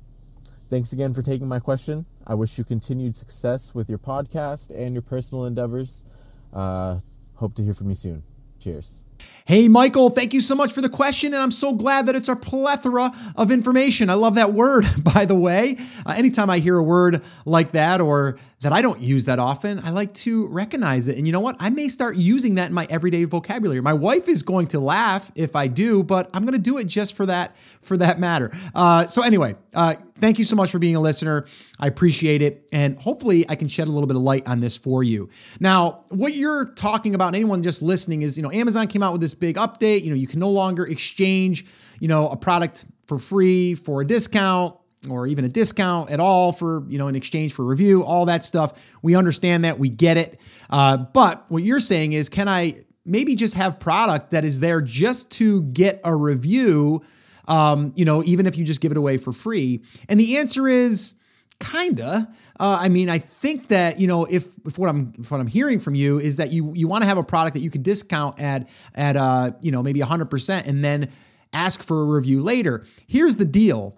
thanks 0.69 0.91
again 0.91 1.13
for 1.13 1.21
taking 1.21 1.47
my 1.47 1.59
question. 1.59 2.05
I 2.25 2.33
wish 2.33 2.57
you 2.57 2.63
continued 2.63 3.15
success 3.15 3.73
with 3.73 3.89
your 3.89 3.99
podcast 3.99 4.69
and 4.69 4.93
your 4.93 5.01
personal 5.01 5.45
endeavors. 5.45 6.05
Uh, 6.53 6.99
hope 7.35 7.55
to 7.55 7.63
hear 7.63 7.73
from 7.73 7.89
you 7.89 7.95
soon. 7.95 8.23
Cheers. 8.59 9.06
Hey, 9.45 9.69
Michael, 9.69 10.09
thank 10.09 10.33
you 10.33 10.41
so 10.41 10.55
much 10.55 10.73
for 10.73 10.81
the 10.81 10.89
question. 10.89 11.33
And 11.33 11.41
I'm 11.41 11.51
so 11.51 11.71
glad 11.73 12.05
that 12.07 12.15
it's 12.15 12.27
a 12.27 12.35
plethora 12.35 13.11
of 13.37 13.49
information. 13.49 14.09
I 14.09 14.15
love 14.15 14.35
that 14.35 14.51
word, 14.53 14.85
by 15.13 15.23
the 15.23 15.35
way. 15.35 15.77
Uh, 16.05 16.15
anytime 16.17 16.49
I 16.49 16.59
hear 16.59 16.77
a 16.77 16.83
word 16.83 17.23
like 17.45 17.71
that 17.71 18.01
or 18.01 18.37
that 18.61 18.73
I 18.73 18.81
don't 18.81 18.99
use 18.99 19.25
that 19.25 19.39
often, 19.39 19.79
I 19.79 19.91
like 19.91 20.13
to 20.15 20.47
recognize 20.47 21.07
it. 21.07 21.17
And 21.17 21.25
you 21.25 21.31
know 21.31 21.39
what? 21.39 21.55
I 21.59 21.69
may 21.69 21.87
start 21.87 22.17
using 22.17 22.55
that 22.55 22.67
in 22.67 22.73
my 22.73 22.87
everyday 22.89 23.23
vocabulary. 23.23 23.79
My 23.81 23.93
wife 23.93 24.27
is 24.27 24.43
going 24.43 24.67
to 24.67 24.79
laugh 24.79 25.31
if 25.35 25.55
I 25.55 25.67
do, 25.67 26.03
but 26.03 26.29
I'm 26.33 26.43
going 26.43 26.55
to 26.55 26.59
do 26.59 26.77
it 26.77 26.87
just 26.87 27.15
for 27.15 27.25
that 27.27 27.55
for 27.81 27.95
that 27.97 28.19
matter. 28.19 28.51
Uh, 28.75 29.05
so 29.05 29.21
anyway, 29.21 29.55
uh, 29.73 29.95
thank 30.19 30.39
you 30.39 30.45
so 30.45 30.55
much 30.55 30.71
for 30.71 30.79
being 30.79 30.95
a 30.95 30.99
listener. 30.99 31.45
I 31.79 31.87
appreciate 31.87 32.41
it, 32.41 32.67
and 32.71 32.97
hopefully 32.97 33.45
I 33.49 33.55
can 33.55 33.67
shed 33.67 33.87
a 33.87 33.91
little 33.91 34.07
bit 34.07 34.15
of 34.15 34.21
light 34.21 34.47
on 34.47 34.59
this 34.59 34.77
for 34.77 35.03
you. 35.03 35.29
Now, 35.59 36.05
what 36.09 36.35
you're 36.35 36.65
talking 36.65 37.15
about, 37.15 37.35
anyone 37.35 37.63
just 37.63 37.81
listening, 37.81 38.21
is 38.21 38.37
you 38.37 38.43
know 38.43 38.51
Amazon 38.51 38.87
came 38.87 39.03
out 39.03 39.11
with 39.11 39.21
this 39.21 39.33
big 39.33 39.55
update. 39.55 40.03
You 40.03 40.09
know, 40.09 40.15
you 40.15 40.27
can 40.27 40.39
no 40.39 40.49
longer 40.49 40.85
exchange 40.85 41.65
you 41.99 42.07
know 42.07 42.27
a 42.29 42.37
product 42.37 42.85
for 43.05 43.17
free 43.17 43.75
for 43.75 44.01
a 44.01 44.07
discount 44.07 44.75
or 45.09 45.27
even 45.27 45.45
a 45.45 45.49
discount 45.49 46.09
at 46.09 46.19
all 46.19 46.51
for 46.51 46.83
you 46.89 46.97
know 46.97 47.07
in 47.07 47.15
exchange 47.15 47.53
for 47.53 47.63
review 47.63 48.03
all 48.03 48.25
that 48.25 48.43
stuff 48.43 48.73
we 49.01 49.15
understand 49.15 49.63
that 49.63 49.79
we 49.79 49.89
get 49.89 50.17
it 50.17 50.39
uh, 50.69 50.97
but 50.97 51.45
what 51.49 51.63
you're 51.63 51.79
saying 51.79 52.13
is 52.13 52.29
can 52.29 52.47
i 52.47 52.73
maybe 53.05 53.35
just 53.35 53.55
have 53.55 53.79
product 53.79 54.31
that 54.31 54.43
is 54.43 54.59
there 54.59 54.81
just 54.81 55.31
to 55.31 55.61
get 55.63 56.01
a 56.03 56.15
review 56.15 57.01
um, 57.47 57.93
you 57.95 58.05
know 58.05 58.23
even 58.23 58.45
if 58.45 58.57
you 58.57 58.63
just 58.63 58.81
give 58.81 58.91
it 58.91 58.97
away 58.97 59.17
for 59.17 59.31
free. 59.31 59.83
And 60.09 60.19
the 60.19 60.37
answer 60.37 60.67
is 60.67 61.15
kinda. 61.59 62.31
Uh, 62.59 62.77
i 62.81 62.89
mean 62.89 63.07
i 63.07 63.19
think 63.19 63.67
that 63.67 63.99
you 63.99 64.07
know 64.07 64.25
if, 64.25 64.47
if 64.65 64.79
what 64.79 64.89
i'm 64.89 65.13
if 65.19 65.29
what 65.29 65.39
i'm 65.39 65.47
hearing 65.47 65.79
from 65.79 65.93
you 65.93 66.19
is 66.19 66.37
that 66.37 66.51
you 66.51 66.71
you 66.73 66.87
want 66.87 67.03
to 67.03 67.07
have 67.07 67.17
a 67.17 67.23
product 67.23 67.53
that 67.53 67.59
you 67.59 67.69
could 67.69 67.83
discount 67.83 68.39
at 68.39 68.67
at 68.95 69.15
uh 69.15 69.51
you 69.61 69.71
know 69.71 69.83
maybe 69.83 69.99
100% 69.99 70.67
and 70.67 70.83
then 70.83 71.07
ask 71.53 71.83
for 71.83 72.01
a 72.01 72.05
review 72.05 72.41
later. 72.41 72.85
Here's 73.07 73.37
the 73.37 73.45
deal. 73.45 73.97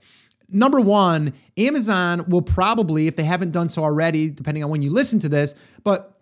Number 0.52 0.80
one, 0.80 1.34
Amazon 1.58 2.26
will 2.28 2.42
probably, 2.42 3.08
if 3.08 3.16
they 3.16 3.24
haven't 3.24 3.52
done 3.52 3.70
so 3.70 3.84
already, 3.84 4.32
depending 4.32 4.64
on 4.64 4.70
when 4.70 4.82
you 4.82 4.92
listen 4.92 5.20
to 5.20 5.30
this, 5.30 5.54
but 5.84 6.18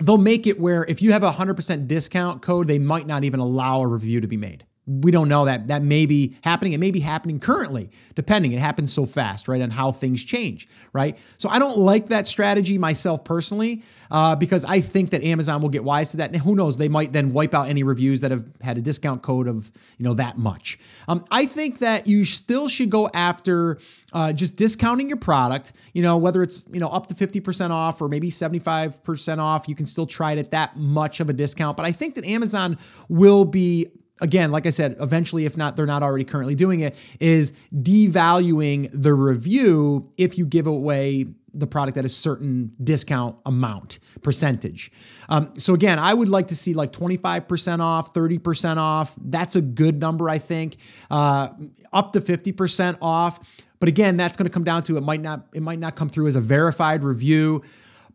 they'll 0.00 0.18
make 0.18 0.46
it 0.46 0.58
where 0.58 0.84
if 0.86 1.00
you 1.00 1.12
have 1.12 1.22
a 1.22 1.30
100% 1.30 1.86
discount 1.86 2.42
code, 2.42 2.66
they 2.66 2.78
might 2.78 3.06
not 3.06 3.22
even 3.22 3.38
allow 3.38 3.80
a 3.80 3.86
review 3.86 4.20
to 4.20 4.26
be 4.26 4.36
made 4.36 4.64
we 4.88 5.10
don't 5.10 5.28
know 5.28 5.44
that 5.44 5.68
that 5.68 5.82
may 5.82 6.06
be 6.06 6.36
happening. 6.42 6.72
It 6.72 6.80
may 6.80 6.90
be 6.90 7.00
happening 7.00 7.38
currently 7.38 7.90
depending. 8.14 8.52
It 8.52 8.60
happens 8.60 8.92
so 8.92 9.06
fast 9.06 9.46
right 9.46 9.60
on 9.60 9.70
how 9.70 9.92
things 9.92 10.24
change 10.24 10.66
right? 10.92 11.18
So 11.36 11.48
i 11.48 11.58
don't 11.58 11.78
like 11.78 12.06
that 12.06 12.26
strategy 12.26 12.78
myself 12.78 13.24
personally 13.24 13.82
uh, 14.10 14.34
because 14.36 14.64
i 14.64 14.80
think 14.80 15.10
that 15.10 15.22
amazon 15.22 15.60
will 15.62 15.68
get 15.68 15.84
wise 15.84 16.10
to 16.12 16.16
that. 16.18 16.32
And 16.32 16.40
who 16.40 16.54
knows? 16.54 16.76
They 16.76 16.88
might 16.88 17.12
then 17.12 17.32
wipe 17.32 17.54
out 17.54 17.68
any 17.68 17.82
reviews 17.82 18.20
that 18.22 18.30
have 18.30 18.44
had 18.60 18.78
a 18.78 18.80
discount 18.80 19.22
code 19.22 19.48
of 19.48 19.70
you 19.98 20.04
know 20.04 20.14
that 20.14 20.38
much. 20.38 20.78
Um, 21.06 21.24
i 21.30 21.46
think 21.46 21.78
that 21.78 22.06
you 22.06 22.24
still 22.24 22.68
should 22.68 22.90
go 22.90 23.08
after 23.14 23.78
uh, 24.12 24.32
just 24.32 24.56
discounting 24.56 25.08
your 25.08 25.18
product. 25.18 25.72
You 25.92 26.02
know 26.02 26.16
whether 26.16 26.42
it's 26.42 26.66
you 26.72 26.80
know 26.80 26.88
up 26.88 27.06
to 27.08 27.14
50% 27.14 27.70
off 27.70 28.00
or 28.00 28.08
maybe 28.08 28.30
75% 28.30 29.38
off 29.38 29.68
you 29.68 29.74
can 29.74 29.86
still 29.86 30.06
try 30.06 30.32
it 30.32 30.38
at 30.38 30.50
that 30.52 30.76
much 30.76 31.20
of 31.20 31.28
a 31.28 31.32
discount. 31.32 31.76
But 31.76 31.86
i 31.86 31.92
think 31.92 32.14
that 32.14 32.24
amazon 32.24 32.78
will 33.08 33.44
be 33.44 33.88
again, 34.20 34.50
like 34.50 34.66
I 34.66 34.70
said, 34.70 34.96
eventually, 35.00 35.44
if 35.44 35.56
not, 35.56 35.76
they're 35.76 35.86
not 35.86 36.02
already 36.02 36.24
currently 36.24 36.54
doing 36.54 36.80
it, 36.80 36.96
is 37.20 37.52
devaluing 37.74 38.90
the 38.92 39.14
review 39.14 40.10
if 40.16 40.38
you 40.38 40.46
give 40.46 40.66
away 40.66 41.26
the 41.54 41.66
product 41.66 41.96
at 41.96 42.04
a 42.04 42.08
certain 42.08 42.72
discount 42.82 43.36
amount 43.46 43.98
percentage. 44.22 44.92
Um, 45.28 45.52
so 45.56 45.74
again, 45.74 45.98
I 45.98 46.14
would 46.14 46.28
like 46.28 46.48
to 46.48 46.56
see 46.56 46.74
like 46.74 46.92
25% 46.92 47.80
off, 47.80 48.12
30% 48.12 48.76
off. 48.76 49.14
That's 49.20 49.56
a 49.56 49.62
good 49.62 49.98
number, 49.98 50.28
I 50.28 50.38
think. 50.38 50.76
Uh, 51.10 51.48
up 51.92 52.12
to 52.12 52.20
50% 52.20 52.98
off 53.00 53.40
But 53.80 53.88
again, 53.88 54.16
that's 54.16 54.36
going 54.36 54.46
to 54.46 54.52
come 54.52 54.64
down 54.64 54.82
to 54.84 54.96
it 54.96 55.02
might 55.02 55.20
not 55.20 55.46
it 55.54 55.62
might 55.62 55.78
not 55.78 55.94
come 55.96 56.08
through 56.08 56.26
as 56.26 56.36
a 56.36 56.40
verified 56.40 57.04
review. 57.04 57.62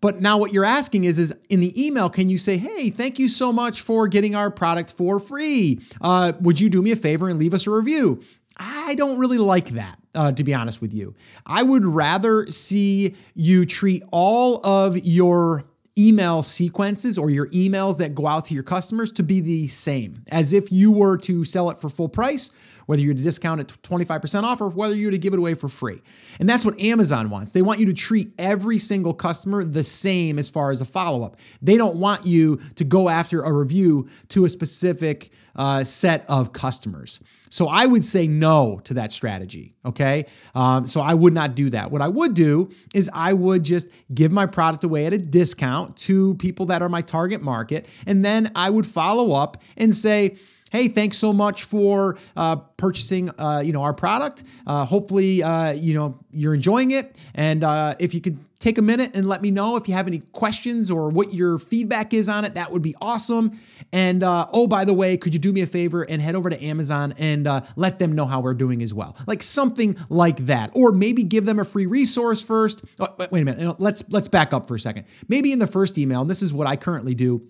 But 0.03 0.19
now 0.19 0.38
what 0.38 0.51
you're 0.51 0.65
asking 0.65 1.05
is, 1.05 1.17
is 1.17 1.33
in 1.48 1.62
the 1.62 1.81
email, 1.81 2.10
can 2.10 2.27
you 2.27 2.38
say, 2.38 2.57
hey, 2.57 2.89
thank 2.89 3.19
you 3.19 3.29
so 3.29 3.53
much 3.53 3.79
for 3.79 4.10
getting 4.10 4.36
our 4.36 4.51
product 4.51 4.91
for 4.91 5.17
free? 5.17 5.79
Uh, 6.01 6.33
would 6.41 6.60
you 6.60 6.69
do 6.69 6.81
me 6.81 6.91
a 6.91 6.98
favor 6.98 7.29
and 7.29 7.39
leave 7.39 7.53
us 7.53 7.67
a 7.67 7.72
review? 7.72 8.22
I 8.57 8.95
don't 8.95 9.17
really 9.17 9.38
like 9.38 9.69
that, 9.69 9.98
uh, 10.13 10.33
to 10.33 10.43
be 10.43 10.53
honest 10.53 10.81
with 10.81 10.93
you. 10.93 11.15
I 11.45 11.63
would 11.63 11.86
rather 11.86 12.48
see 12.48 13.15
you 13.33 13.65
treat 13.65 14.03
all 14.12 14.60
of 14.65 14.98
your 14.98 15.63
email 15.97 16.41
sequences 16.43 17.17
or 17.17 17.29
your 17.29 17.47
emails 17.50 17.97
that 17.97 18.15
go 18.15 18.27
out 18.27 18.45
to 18.45 18.53
your 18.53 18.63
customers 18.63 19.12
to 19.12 19.23
be 19.23 19.39
the 19.39 19.67
same 19.67 20.23
as 20.29 20.53
if 20.53 20.71
you 20.71 20.91
were 20.91 21.17
to 21.17 21.43
sell 21.43 21.69
it 21.69 21.77
for 21.77 21.89
full 21.89 22.09
price 22.09 22.51
whether 22.85 23.01
you're 23.01 23.13
to 23.13 23.21
discount 23.21 23.62
it 23.62 23.67
25% 23.67 24.43
off 24.43 24.62
or 24.62 24.69
whether 24.69 24.95
you're 24.95 25.12
to 25.12 25.17
give 25.17 25.33
it 25.33 25.39
away 25.39 25.53
for 25.53 25.67
free. 25.67 26.01
And 26.39 26.50
that's 26.50 26.65
what 26.65 26.79
Amazon 26.79 27.29
wants. 27.29 27.51
They 27.51 27.62
want 27.62 27.79
you 27.79 27.85
to 27.88 27.93
treat 27.93 28.33
every 28.38 28.77
single 28.77 29.13
customer 29.13 29.63
the 29.63 29.83
same 29.83 30.39
as 30.39 30.50
far 30.50 30.71
as 30.71 30.81
a 30.81 30.85
follow 30.85 31.23
up. 31.23 31.38
They 31.62 31.77
don't 31.77 31.95
want 31.95 32.25
you 32.25 32.57
to 32.75 32.83
go 32.83 33.09
after 33.09 33.43
a 33.43 33.51
review 33.51 34.09
to 34.29 34.45
a 34.45 34.50
specific 34.50 35.31
uh, 35.55 35.83
set 35.83 36.25
of 36.29 36.53
customers. 36.53 37.19
So 37.53 37.67
I 37.67 37.86
would 37.86 38.03
say 38.03 38.25
no 38.25 38.81
to 38.86 38.95
that 38.95 39.12
strategy. 39.12 39.75
Okay. 39.86 40.25
Um, 40.55 40.88
so 40.88 41.01
I 41.01 41.13
would 41.13 41.36
not 41.36 41.53
do 41.53 41.69
that. 41.69 41.91
What 41.91 42.01
I 42.01 42.07
would 42.07 42.33
do 42.33 42.72
is 42.95 43.12
I 43.13 43.33
would 43.33 43.63
just 43.63 43.89
give 44.12 44.31
my 44.31 44.48
product 44.48 44.83
away 44.83 45.05
at 45.05 45.13
a 45.13 45.19
discount 45.19 45.95
to 45.98 46.33
people 46.38 46.65
that 46.65 46.81
are 46.81 46.89
my 46.89 47.01
target 47.01 47.43
market. 47.43 47.86
And 48.07 48.25
then 48.25 48.51
I 48.55 48.72
would 48.72 48.88
follow 48.88 49.33
up 49.33 49.62
and 49.77 49.93
say, 49.93 50.38
hey, 50.74 50.88
thanks 50.88 51.18
so 51.18 51.32
much 51.32 51.63
for 51.63 52.18
uh, 52.36 52.56
purchasing, 52.56 53.30
uh, 53.39 53.62
you 53.63 53.72
know, 53.72 53.84
our 53.84 53.94
product. 53.94 54.44
Uh, 54.65 54.84
hopefully, 54.84 55.42
uh, 55.44 55.72
you 55.72 55.94
know, 55.94 56.20
you're 56.32 56.56
enjoying 56.56 56.92
it. 56.92 57.15
And 57.36 57.63
uh, 57.63 57.94
if 58.00 58.15
you 58.15 58.20
could 58.20 58.39
take 58.58 58.80
a 58.80 58.82
minute 58.82 59.15
and 59.15 59.27
let 59.27 59.42
me 59.42 59.51
know 59.51 59.75
if 59.75 59.88
you 59.88 59.94
have 59.94 60.08
any 60.08 60.20
questions 60.32 60.89
or 60.89 61.10
what 61.10 61.32
your 61.34 61.60
feedback 61.60 62.12
is 62.13 62.27
on 62.27 62.44
it, 62.44 62.56
that 62.56 62.72
would 62.72 62.82
be 62.82 62.96
awesome. 63.01 63.60
And 63.92 64.24
uh, 64.24 64.48
oh, 64.51 64.65
by 64.65 64.84
the 64.84 64.96
way, 64.96 65.15
could 65.15 65.36
you 65.36 65.39
do 65.39 65.53
me 65.53 65.62
a 65.62 65.68
favor 65.68 66.01
and 66.01 66.20
head 66.20 66.34
over 66.34 66.50
to 66.50 66.63
Amazon 66.63 67.13
and 67.20 67.48
let 67.75 68.00
them 68.00 68.13
know 68.13 68.25
how 68.25 68.42
we're 68.42 68.56
doing 68.56 68.82
as 68.82 68.94
well, 68.94 69.15
like 69.27 69.44
something 69.44 69.96
like 70.10 70.38
that, 70.38 70.72
or 70.74 70.92
maybe 70.92 71.24
give 71.24 71.46
them 71.46 71.60
a 71.60 71.65
free 71.65 71.86
resource 71.86 72.42
first. 72.42 72.84
Oh, 73.00 73.13
wait 73.30 73.42
a 73.42 73.46
minute, 73.46 73.80
let's 73.80 74.03
let's 74.10 74.27
back 74.27 74.53
up 74.53 74.68
for 74.68 74.75
a 74.75 74.80
second. 74.80 75.06
Maybe 75.27 75.51
in 75.51 75.60
the 75.60 75.68
first 75.68 75.98
email, 76.00 76.22
and 76.22 76.30
this 76.30 76.42
is 76.42 76.53
what 76.53 76.65
I 76.65 76.77
currently 76.77 77.13
do 77.13 77.48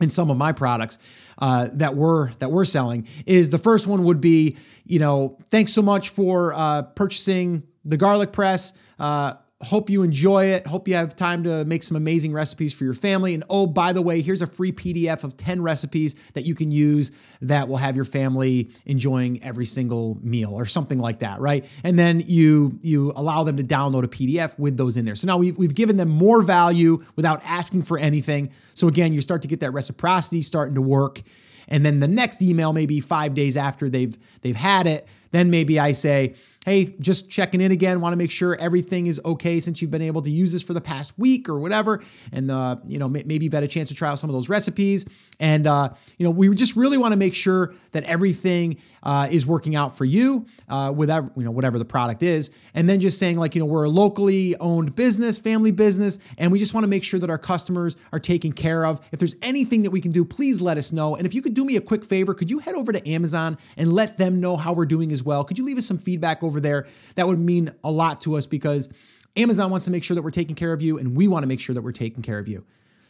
in 0.00 0.10
some 0.10 0.30
of 0.30 0.36
my 0.36 0.52
products 0.52 0.98
uh, 1.38 1.68
that 1.72 1.94
we're 1.94 2.32
that 2.34 2.50
we're 2.50 2.64
selling 2.64 3.06
is 3.26 3.50
the 3.50 3.58
first 3.58 3.86
one 3.86 4.04
would 4.04 4.20
be 4.20 4.56
you 4.84 4.98
know 4.98 5.38
thanks 5.50 5.72
so 5.72 5.82
much 5.82 6.08
for 6.08 6.52
uh, 6.54 6.82
purchasing 6.82 7.62
the 7.84 7.96
garlic 7.96 8.32
press 8.32 8.72
uh, 8.98 9.34
Hope 9.62 9.88
you 9.88 10.02
enjoy 10.02 10.46
it. 10.46 10.66
Hope 10.66 10.88
you 10.88 10.94
have 10.94 11.14
time 11.14 11.44
to 11.44 11.64
make 11.64 11.84
some 11.84 11.96
amazing 11.96 12.32
recipes 12.32 12.74
for 12.74 12.84
your 12.84 12.92
family. 12.92 13.34
And 13.34 13.44
oh, 13.48 13.66
by 13.68 13.92
the 13.92 14.02
way, 14.02 14.20
here's 14.20 14.42
a 14.42 14.48
free 14.48 14.72
PDF 14.72 15.22
of 15.22 15.36
10 15.36 15.62
recipes 15.62 16.16
that 16.34 16.44
you 16.44 16.56
can 16.56 16.72
use 16.72 17.12
that 17.40 17.68
will 17.68 17.76
have 17.76 17.94
your 17.94 18.04
family 18.04 18.70
enjoying 18.84 19.42
every 19.44 19.64
single 19.64 20.18
meal 20.22 20.52
or 20.52 20.66
something 20.66 20.98
like 20.98 21.20
that, 21.20 21.40
right? 21.40 21.64
And 21.84 21.96
then 21.96 22.20
you 22.26 22.78
you 22.82 23.12
allow 23.14 23.44
them 23.44 23.56
to 23.56 23.62
download 23.62 24.02
a 24.02 24.08
PDF 24.08 24.58
with 24.58 24.76
those 24.76 24.96
in 24.96 25.04
there. 25.04 25.14
So 25.14 25.28
now 25.28 25.38
we've, 25.38 25.56
we've 25.56 25.74
given 25.74 25.96
them 25.96 26.08
more 26.08 26.42
value 26.42 27.04
without 27.14 27.40
asking 27.44 27.84
for 27.84 27.96
anything. 27.96 28.50
So 28.74 28.88
again, 28.88 29.12
you 29.12 29.20
start 29.20 29.40
to 29.42 29.48
get 29.48 29.60
that 29.60 29.70
reciprocity 29.70 30.42
starting 30.42 30.74
to 30.74 30.82
work. 30.82 31.22
And 31.68 31.86
then 31.86 32.00
the 32.00 32.08
next 32.08 32.42
email, 32.42 32.72
maybe 32.72 33.00
five 33.00 33.34
days 33.34 33.56
after 33.56 33.88
they've 33.88 34.18
they've 34.42 34.56
had 34.56 34.86
it, 34.86 35.06
then 35.30 35.50
maybe 35.50 35.80
I 35.80 35.92
say, 35.92 36.34
hey, 36.64 36.94
just 36.98 37.30
checking 37.30 37.60
in 37.60 37.72
again. 37.72 38.00
Want 38.00 38.12
to 38.12 38.16
make 38.16 38.30
sure 38.30 38.56
everything 38.56 39.06
is 39.06 39.20
okay 39.24 39.60
since 39.60 39.82
you've 39.82 39.90
been 39.90 40.02
able 40.02 40.22
to 40.22 40.30
use 40.30 40.52
this 40.52 40.62
for 40.62 40.72
the 40.72 40.80
past 40.80 41.18
week 41.18 41.48
or 41.48 41.58
whatever. 41.58 42.02
And, 42.32 42.50
uh, 42.50 42.76
you 42.86 42.98
know, 42.98 43.08
maybe 43.08 43.44
you've 43.44 43.52
had 43.52 43.64
a 43.64 43.68
chance 43.68 43.88
to 43.88 43.94
try 43.94 44.10
out 44.10 44.18
some 44.18 44.30
of 44.30 44.34
those 44.34 44.48
recipes. 44.48 45.04
And, 45.38 45.66
uh, 45.66 45.90
you 46.16 46.24
know, 46.24 46.30
we 46.30 46.52
just 46.54 46.76
really 46.76 46.98
want 46.98 47.12
to 47.12 47.16
make 47.16 47.34
sure 47.34 47.74
that 47.92 48.04
everything 48.04 48.78
uh, 49.02 49.28
is 49.30 49.46
working 49.46 49.76
out 49.76 49.96
for 49.96 50.04
you, 50.04 50.46
uh, 50.68 50.90
whatever, 50.90 51.30
you 51.36 51.44
know, 51.44 51.50
whatever 51.50 51.78
the 51.78 51.84
product 51.84 52.22
is. 52.22 52.50
And 52.72 52.88
then 52.88 53.00
just 53.00 53.18
saying, 53.18 53.36
like, 53.36 53.54
you 53.54 53.60
know, 53.60 53.66
we're 53.66 53.84
a 53.84 53.88
locally 53.88 54.56
owned 54.56 54.94
business, 54.94 55.38
family 55.38 55.70
business, 55.70 56.18
and 56.38 56.50
we 56.50 56.58
just 56.58 56.74
want 56.74 56.84
to 56.84 56.88
make 56.88 57.04
sure 57.04 57.20
that 57.20 57.30
our 57.30 57.38
customers 57.38 57.96
are 58.12 58.18
taken 58.18 58.52
care 58.52 58.86
of. 58.86 59.06
If 59.12 59.18
there's 59.18 59.36
anything 59.42 59.82
that 59.82 59.90
we 59.90 60.00
can 60.00 60.12
do, 60.12 60.24
please 60.24 60.60
let 60.60 60.78
us 60.78 60.90
know. 60.90 61.14
And 61.14 61.26
if 61.26 61.34
you 61.34 61.42
could 61.42 61.54
do 61.54 61.64
me 61.64 61.76
a 61.76 61.80
quick 61.80 62.04
favor, 62.04 62.32
could 62.32 62.50
you 62.50 62.58
head 62.58 62.74
over 62.74 62.92
to 62.92 63.08
Amazon 63.08 63.58
and 63.76 63.92
let 63.92 64.16
them 64.16 64.40
know 64.40 64.56
how 64.56 64.72
we're 64.72 64.86
doing 64.86 65.12
as 65.12 65.22
well? 65.22 65.44
Could 65.44 65.58
you 65.58 65.64
leave 65.64 65.78
us 65.78 65.86
some 65.86 65.98
feedback 65.98 66.42
over 66.54 66.60
there? 66.60 66.86
That 67.16 67.26
would 67.26 67.38
mean 67.38 67.72
a 67.82 67.90
lot 67.90 68.20
to 68.22 68.36
us 68.36 68.46
because 68.46 68.88
Amazon 69.36 69.70
wants 69.70 69.84
to 69.86 69.90
make 69.90 70.04
sure 70.04 70.14
that 70.14 70.22
we're 70.22 70.30
taking 70.30 70.54
care 70.54 70.72
of 70.72 70.80
you, 70.80 70.98
and 70.98 71.16
we 71.16 71.26
want 71.26 71.42
to 71.42 71.48
make 71.48 71.60
sure 71.60 71.74
that 71.74 71.82
we're 71.82 71.92
taking 71.92 72.22
care 72.22 72.38
of 72.38 72.46
you. 72.46 72.64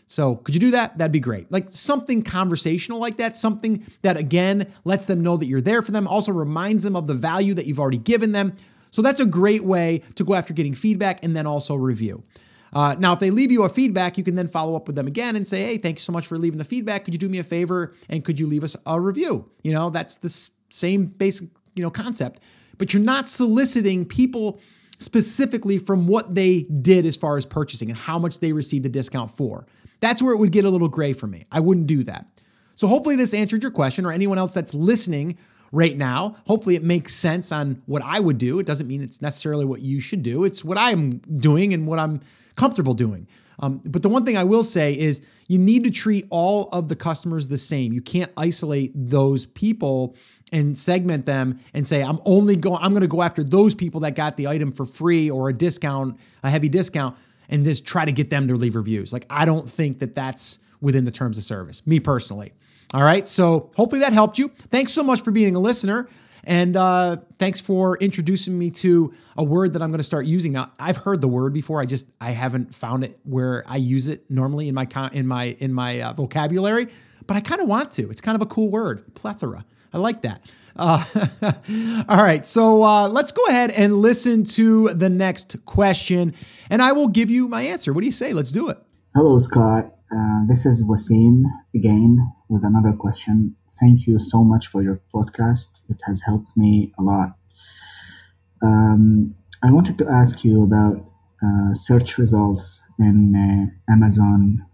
So, 0.07 0.37
could 0.37 0.55
you 0.55 0.61
do 0.61 0.71
that? 0.73 0.99
That'd 0.99 1.13
be 1.13 1.21
great. 1.21 1.51
Like 1.51 1.71
something 1.71 2.23
conversational 2.23 2.99
like 2.99 3.17
that, 3.19 3.37
something 3.37 3.87
that 4.03 4.17
again 4.17 4.73
lets 4.85 5.07
them 5.07 5.23
know 5.23 5.37
that 5.37 5.47
you're 5.47 5.63
there 5.63 5.83
for 5.83 5.93
them, 5.93 6.07
also 6.07 6.33
reminds 6.33 6.83
them 6.83 6.97
of 6.97 7.07
the 7.07 7.15
value 7.15 7.55
that 7.55 7.67
you've 7.67 7.81
already 7.81 7.99
given 7.99 8.33
them. 8.33 8.55
So, 8.91 9.03
that's 9.03 9.21
a 9.21 9.27
great 9.27 9.65
way 9.65 10.03
to 10.15 10.25
go 10.25 10.35
after 10.35 10.53
getting 10.53 10.75
feedback 10.75 11.25
and 11.25 11.37
then 11.37 11.47
also 11.47 11.75
review. 11.75 12.23
Uh, 12.73 12.97
now, 12.99 13.13
if 13.13 13.21
they 13.21 13.31
leave 13.31 13.53
you 13.53 13.63
a 13.63 13.69
feedback, 13.69 14.19
you 14.19 14.25
can 14.25 14.35
then 14.35 14.49
follow 14.49 14.75
up 14.75 14.87
with 14.87 14.97
them 14.97 15.07
again 15.07 15.37
and 15.37 15.47
say, 15.47 15.63
"Hey, 15.63 15.79
thank 15.79 15.99
you 15.99 16.03
so 16.03 16.13
much 16.13 16.27
for 16.27 16.37
leaving 16.37 16.59
the 16.59 16.65
feedback. 16.65 17.05
Could 17.05 17.15
you 17.15 17.19
do 17.19 17.29
me 17.29 17.39
a 17.39 17.45
favor 17.45 17.95
and 18.09 18.25
could 18.25 18.41
you 18.41 18.47
leave 18.47 18.65
us 18.65 18.77
a 18.85 19.01
review?" 19.01 19.47
You 19.63 19.73
know, 19.73 19.91
that's 19.91 20.17
the 20.19 20.51
same 20.71 21.07
basic 21.07 21.49
you 21.75 21.83
know 21.83 21.91
concept, 21.91 22.41
but 22.79 22.93
you're 22.93 23.03
not 23.03 23.29
soliciting 23.29 24.05
people 24.05 24.61
specifically 24.99 25.79
from 25.79 26.07
what 26.07 26.35
they 26.35 26.63
did 26.63 27.05
as 27.05 27.17
far 27.17 27.37
as 27.37 27.45
purchasing 27.45 27.91
and 27.91 27.99
how 27.99 28.19
much 28.19 28.41
they 28.41 28.53
received 28.53 28.87
a 28.87 28.89
discount 28.89 29.31
for. 29.31 29.67
That's 30.01 30.23
where 30.23 30.33
it 30.33 30.39
would 30.39 30.53
get 30.53 30.65
a 30.65 30.71
little 30.71 30.89
gray 30.89 31.13
for 31.13 31.27
me. 31.27 31.45
I 31.51 31.61
wouldn't 31.61 31.87
do 31.87 32.05
that. 32.05 32.27
So 32.75 32.87
hopefully 32.87 33.17
this 33.17 33.35
answered 33.35 33.63
your 33.63 33.71
question 33.71 34.05
or 34.05 34.13
anyone 34.13 34.39
else 34.39 34.55
that's 34.55 34.75
listening 34.75 35.39
right 35.75 35.97
now. 35.97 36.37
Hopefully 36.47 36.77
it 36.77 36.85
makes 36.85 37.15
sense 37.15 37.53
on 37.53 37.83
what 37.87 38.03
I 38.05 38.21
would 38.21 38.39
do. 38.39 38.59
It 38.59 38.67
doesn't 38.67 38.87
mean 38.87 39.03
it's 39.03 39.21
necessarily 39.21 39.65
what 39.65 39.81
you 39.81 40.01
should 40.01 40.23
do. 40.23 40.45
It's 40.45 40.65
what 40.65 40.79
I'm 40.79 41.19
doing 41.19 41.75
and 41.75 41.87
what 41.87 41.99
I'm 41.99 42.21
comfortable 42.55 42.95
doing. 42.95 43.27
Um, 43.59 43.81
but 43.85 44.03
the 44.03 44.09
one 44.09 44.25
thing 44.25 44.37
I 44.37 44.45
will 44.45 44.65
say 44.65 44.99
is 44.99 45.21
you 45.47 45.59
need 45.59 45.85
to 45.85 45.91
treat 45.91 46.27
all 46.31 46.69
of 46.73 46.89
the 46.89 46.97
customers 46.97 47.49
the 47.49 47.59
same. 47.59 47.93
You 47.93 48.01
can't 48.01 48.31
isolate 48.37 48.93
those 48.95 49.47
people 49.47 50.17
and 50.53 50.77
segment 50.77 51.27
them 51.27 51.61
and 51.73 51.87
say 51.87 52.03
I'm 52.03 52.21
only 52.25 52.57
going 52.57 52.81
I'm 52.83 52.91
going 52.91 53.03
to 53.03 53.09
go 53.09 53.23
after 53.23 53.43
those 53.45 53.75
people 53.75 54.01
that 54.01 54.15
got 54.15 54.37
the 54.37 54.49
item 54.49 54.73
for 54.73 54.85
free 54.85 55.31
or 55.31 55.49
a 55.49 55.53
discount, 55.53 56.19
a 56.43 56.51
heavy 56.51 56.69
discount 56.69 57.17
and 57.49 57.65
just 57.65 57.87
try 57.87 58.05
to 58.05 58.13
get 58.13 58.31
them 58.31 58.49
to 58.49 58.55
leave 58.55 58.77
reviews. 58.77 59.13
Like, 59.13 59.27
I 59.31 59.45
don't 59.45 59.69
think 59.69 59.99
that 59.99 60.15
that's 60.15 60.59
within 60.81 61.05
the 61.05 61.11
terms 61.11 61.39
of 61.39 61.45
service, 61.45 61.87
me 61.87 62.01
personally. 62.01 62.53
All 62.93 63.03
right. 63.03 63.27
So 63.27 63.71
hopefully 63.77 64.01
that 64.01 64.13
helped 64.13 64.39
you. 64.39 64.49
Thanks 64.49 64.93
so 64.93 65.03
much 65.03 65.23
for 65.23 65.31
being 65.31 65.57
a 65.57 65.61
listener. 65.61 66.09
And 66.47 66.77
uh, 66.77 67.17
thanks 67.39 67.61
for 67.61 67.97
introducing 67.99 68.59
me 68.59 68.71
to 68.73 69.15
a 69.37 69.43
word 69.45 69.73
that 69.73 69.83
I'm 69.83 69.91
going 69.91 69.99
to 69.99 70.05
start 70.05 70.27
using 70.27 70.53
now. 70.53 70.73
I've 70.79 70.99
heard 70.99 71.21
the 71.21 71.29
word 71.29 71.53
before. 71.53 71.81
I 71.81 71.87
just 71.87 72.07
I 72.21 72.31
haven't 72.31 72.75
found 72.75 73.05
it 73.05 73.19
where 73.25 73.65
I 73.67 73.77
use 73.77 74.09
it 74.09 74.31
normally 74.31 74.69
in 74.69 74.75
my 74.75 74.87
in 75.13 75.27
my 75.27 75.57
in 75.59 75.73
my 75.73 76.03
uh, 76.03 76.13
vocabulary, 76.13 76.89
but 77.27 77.37
I 77.37 77.41
kind 77.41 77.61
of 77.61 77.69
want 77.69 77.91
to. 77.93 78.11
It's 78.11 78.21
kind 78.21 78.37
of 78.37 78.43
a 78.43 78.47
cool 78.47 78.71
word, 78.71 79.15
plethora. 79.15 79.65
I 79.93 79.99
like 79.99 80.23
that. 80.23 80.53
Uh, 80.77 81.05
all 82.09 82.23
right, 82.23 82.45
so 82.45 82.83
uh, 82.83 83.09
let's 83.09 83.31
go 83.31 83.45
ahead 83.47 83.71
and 83.71 83.95
listen 83.95 84.43
to 84.45 84.89
the 84.89 85.09
next 85.09 85.65
question, 85.65 86.35
and 86.69 86.83
I 86.83 86.93
will 86.93 87.09
give 87.09 87.31
you 87.31 87.47
my 87.49 87.63
answer. 87.63 87.93
What 87.93 88.01
do 88.01 88.07
you 88.07 88.13
say? 88.13 88.33
Let's 88.33 88.51
do 88.51 88.69
it. 88.69 88.79
Hello, 89.15 89.39
Scott. 89.39 89.94
Uh, 90.11 90.47
this 90.47 90.67
is 90.67 90.83
Wasim 90.83 91.45
again 91.75 92.33
with 92.49 92.65
another 92.65 92.93
question. 92.93 93.57
Thank 93.81 94.07
you 94.07 94.19
so 94.19 94.45
much 94.45 94.69
for 94.69 94.83
your 94.83 95.01
podcast. 95.13 95.69
It 95.89 95.99
has 96.07 96.23
helped 96.23 96.57
me 96.57 96.93
a 96.99 97.03
lot. 97.03 97.37
Um, 98.63 99.35
I 99.63 99.71
wanted 99.71 99.99
to 99.99 100.09
ask 100.09 100.45
you 100.45 100.63
about 100.63 101.05
uh, 101.43 101.75
search 101.75 102.19
results 102.19 102.83
in 102.99 103.35
uh, 103.35 103.93
Amazon. 103.93 104.65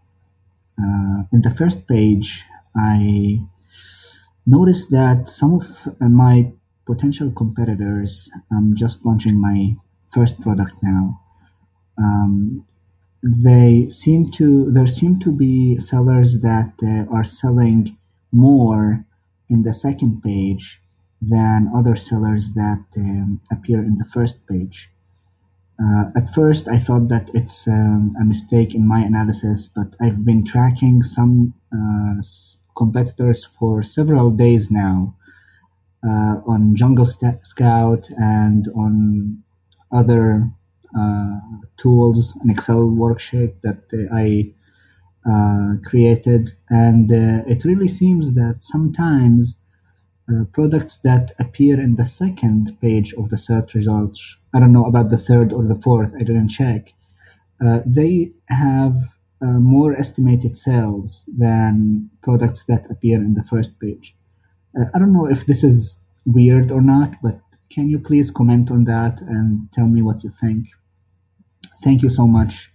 Uh, 0.79 1.25
in 1.33 1.43
the 1.43 1.55
first 1.57 1.87
page, 1.87 2.45
I 2.77 3.41
noticed 4.47 4.91
that 4.91 5.29
some 5.29 5.55
of 5.55 5.89
my 6.01 6.53
potential 6.87 7.31
competitors, 7.31 8.31
I'm 8.51 8.77
just 8.77 9.05
launching 9.05 9.41
my 9.41 9.77
first 10.13 10.41
product 10.41 10.75
now. 10.83 11.21
Um, 11.99 12.67
they 13.23 13.87
seem 13.89 14.31
to 14.33 14.71
there 14.71 14.87
seem 14.87 15.21
to 15.21 15.31
be 15.31 15.79
sellers 15.79 16.41
that 16.41 16.73
uh, 16.83 17.15
are 17.15 17.25
selling 17.25 17.97
more 18.33 19.05
in 19.49 19.63
the 19.63 19.75
second 19.75 20.23
page 20.23 20.81
than 21.21 21.71
other 21.75 21.97
sellers 21.97 22.55
that 22.55 22.85
um, 22.97 23.41
appear 23.51 23.81
in 23.81 23.99
the 23.99 24.05
first 24.05 24.47
page. 24.47 24.91
Uh, 25.83 26.11
at 26.17 26.33
first, 26.35 26.69
I 26.69 26.79
thought 26.79 27.09
that 27.09 27.31
it's 27.35 27.67
um, 27.67 28.15
a 28.21 28.25
mistake 28.25 28.75
in 28.75 28.87
my 28.87 29.01
analysis, 29.01 29.67
but 29.67 29.95
I've 30.01 30.25
been 30.25 30.45
tracking 30.45 31.03
some 31.03 31.55
uh, 31.73 32.23
competitors 32.77 33.45
for 33.45 33.83
several 33.83 34.31
days 34.31 34.71
now 34.71 35.15
uh, 36.05 36.41
on 36.47 36.75
Jungle 36.77 37.07
Scout 37.07 38.09
and 38.17 38.69
on 38.75 39.43
other 39.93 40.51
tools, 41.77 42.37
an 42.43 42.51
Excel 42.51 42.83
worksheet 42.83 43.55
that 43.63 43.83
I 44.13 44.53
uh, 45.29 45.75
created, 45.85 46.53
and 46.71 47.13
uh, 47.13 47.45
it 47.47 47.65
really 47.65 47.89
seems 47.89 48.33
that 48.35 48.57
sometimes 48.61 49.57
uh, 50.31 50.45
products 50.53 50.97
that 50.97 51.33
appear 51.39 51.79
in 51.79 51.97
the 51.97 52.07
second 52.07 52.75
page 52.81 53.13
of 53.15 53.29
the 53.29 53.37
search 53.37 53.75
results, 53.75 54.37
I 54.55 54.61
don't 54.61 54.73
know 54.73 54.87
about 54.87 55.11
the 55.11 55.19
third 55.19 55.53
or 55.53 55.65
the 55.65 55.81
fourth, 55.81 56.15
I 56.15 56.21
didn't 56.21 56.49
check, 56.49 56.95
uh, 57.65 57.81
they 57.85 58.33
have 58.47 59.15
uh, 59.43 59.47
more 59.47 59.95
estimated 59.95 60.57
sales 60.57 61.29
than 61.37 62.09
products 62.23 62.65
that 62.65 62.91
appear 62.91 63.17
in 63.17 63.35
the 63.35 63.45
first 63.45 63.79
page. 63.79 64.17
I 64.95 64.99
don't 64.99 65.13
know 65.13 65.27
if 65.27 65.47
this 65.47 65.63
is 65.63 66.01
weird 66.25 66.71
or 66.71 66.81
not, 66.81 67.15
but 67.23 67.41
can 67.71 67.91
you 67.91 67.99
please 67.99 68.31
comment 68.31 68.71
on 68.71 68.85
that 68.85 69.21
and 69.21 69.69
tell 69.73 69.87
me 69.87 70.01
what 70.01 70.25
you 70.25 70.31
think? 70.41 70.69
Thank 71.83 72.03
you 72.03 72.11
so 72.11 72.27
much. 72.27 72.73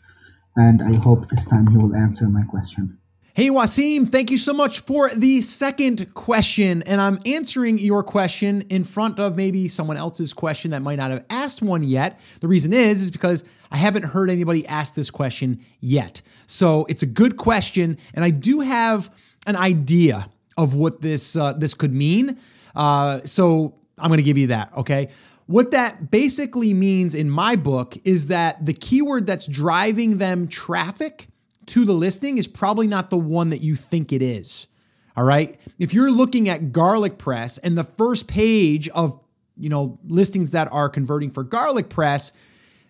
And 0.56 0.82
I 0.82 0.96
hope 0.96 1.30
this 1.30 1.46
time 1.46 1.68
he 1.68 1.78
will 1.78 1.96
answer 1.96 2.28
my 2.28 2.44
question. 2.44 2.98
Hey, 3.34 3.50
Wasim, 3.50 4.10
thank 4.10 4.32
you 4.32 4.38
so 4.38 4.54
much 4.54 4.80
for 4.80 5.10
the 5.10 5.42
second 5.42 6.14
question. 6.14 6.82
And 6.84 7.02
I'm 7.02 7.20
answering 7.26 7.78
your 7.78 8.02
question 8.02 8.62
in 8.70 8.86
front 8.86 9.20
of 9.20 9.36
maybe 9.36 9.68
someone 9.68 9.98
else's 9.98 10.32
question 10.34 10.72
that 10.72 10.82
might 10.82 10.96
not 10.96 11.12
have 11.12 11.26
asked 11.30 11.62
one 11.62 11.84
yet. 11.84 12.18
The 12.40 12.48
reason 12.48 12.72
is, 12.72 13.02
is 13.02 13.12
because 13.12 13.44
I 13.72 13.76
haven't 13.76 14.04
heard 14.04 14.30
anybody 14.30 14.66
ask 14.68 14.96
this 14.96 15.12
question 15.12 15.60
yet. 15.82 16.22
So 16.48 16.86
it's 16.88 17.04
a 17.04 17.06
good 17.06 17.36
question. 17.36 17.98
And 18.14 18.24
I 18.24 18.30
do 18.30 18.62
have 18.62 19.14
an 19.46 19.58
idea 19.58 20.30
of 20.56 20.74
what 20.74 21.02
this, 21.02 21.36
uh, 21.36 21.52
this 21.52 21.74
could 21.74 21.94
mean. 21.94 22.38
Uh, 22.74 23.20
so 23.26 23.76
I'm 23.98 24.08
going 24.08 24.20
to 24.20 24.24
give 24.24 24.38
you 24.38 24.48
that. 24.48 24.72
Okay. 24.78 25.10
What 25.48 25.72
that 25.72 26.10
basically 26.10 26.74
means 26.74 27.14
in 27.14 27.30
my 27.30 27.56
book 27.56 27.98
is 28.04 28.28
that 28.28 28.66
the 28.66 28.74
keyword 28.74 29.28
that's 29.28 29.46
driving 29.46 30.18
them 30.18 30.48
traffic 30.48 31.28
to 31.68 31.86
the 31.86 31.94
listing 31.94 32.38
is 32.38 32.48
probably 32.48 32.88
not 32.88 33.10
the 33.10 33.18
one 33.18 33.50
that 33.50 33.62
you 33.62 33.75
think 33.75 34.12
it 34.12 34.22
is. 34.22 34.68
All 35.16 35.24
right. 35.24 35.60
If 35.80 35.94
you're 35.94 36.12
looking 36.12 36.50
at 36.50 36.72
garlic 36.72 37.18
press 37.18 37.58
and 37.60 37.78
the 37.78 37.84
first 37.84 38.28
page 38.28 38.90
of, 38.90 39.20
you 39.58 39.70
know, 39.70 40.00
listings 40.08 40.52
that 40.52 40.72
are 40.72 40.90
converting 40.90 41.32
for 41.32 41.44
garlic 41.44 41.90
press, 41.90 42.32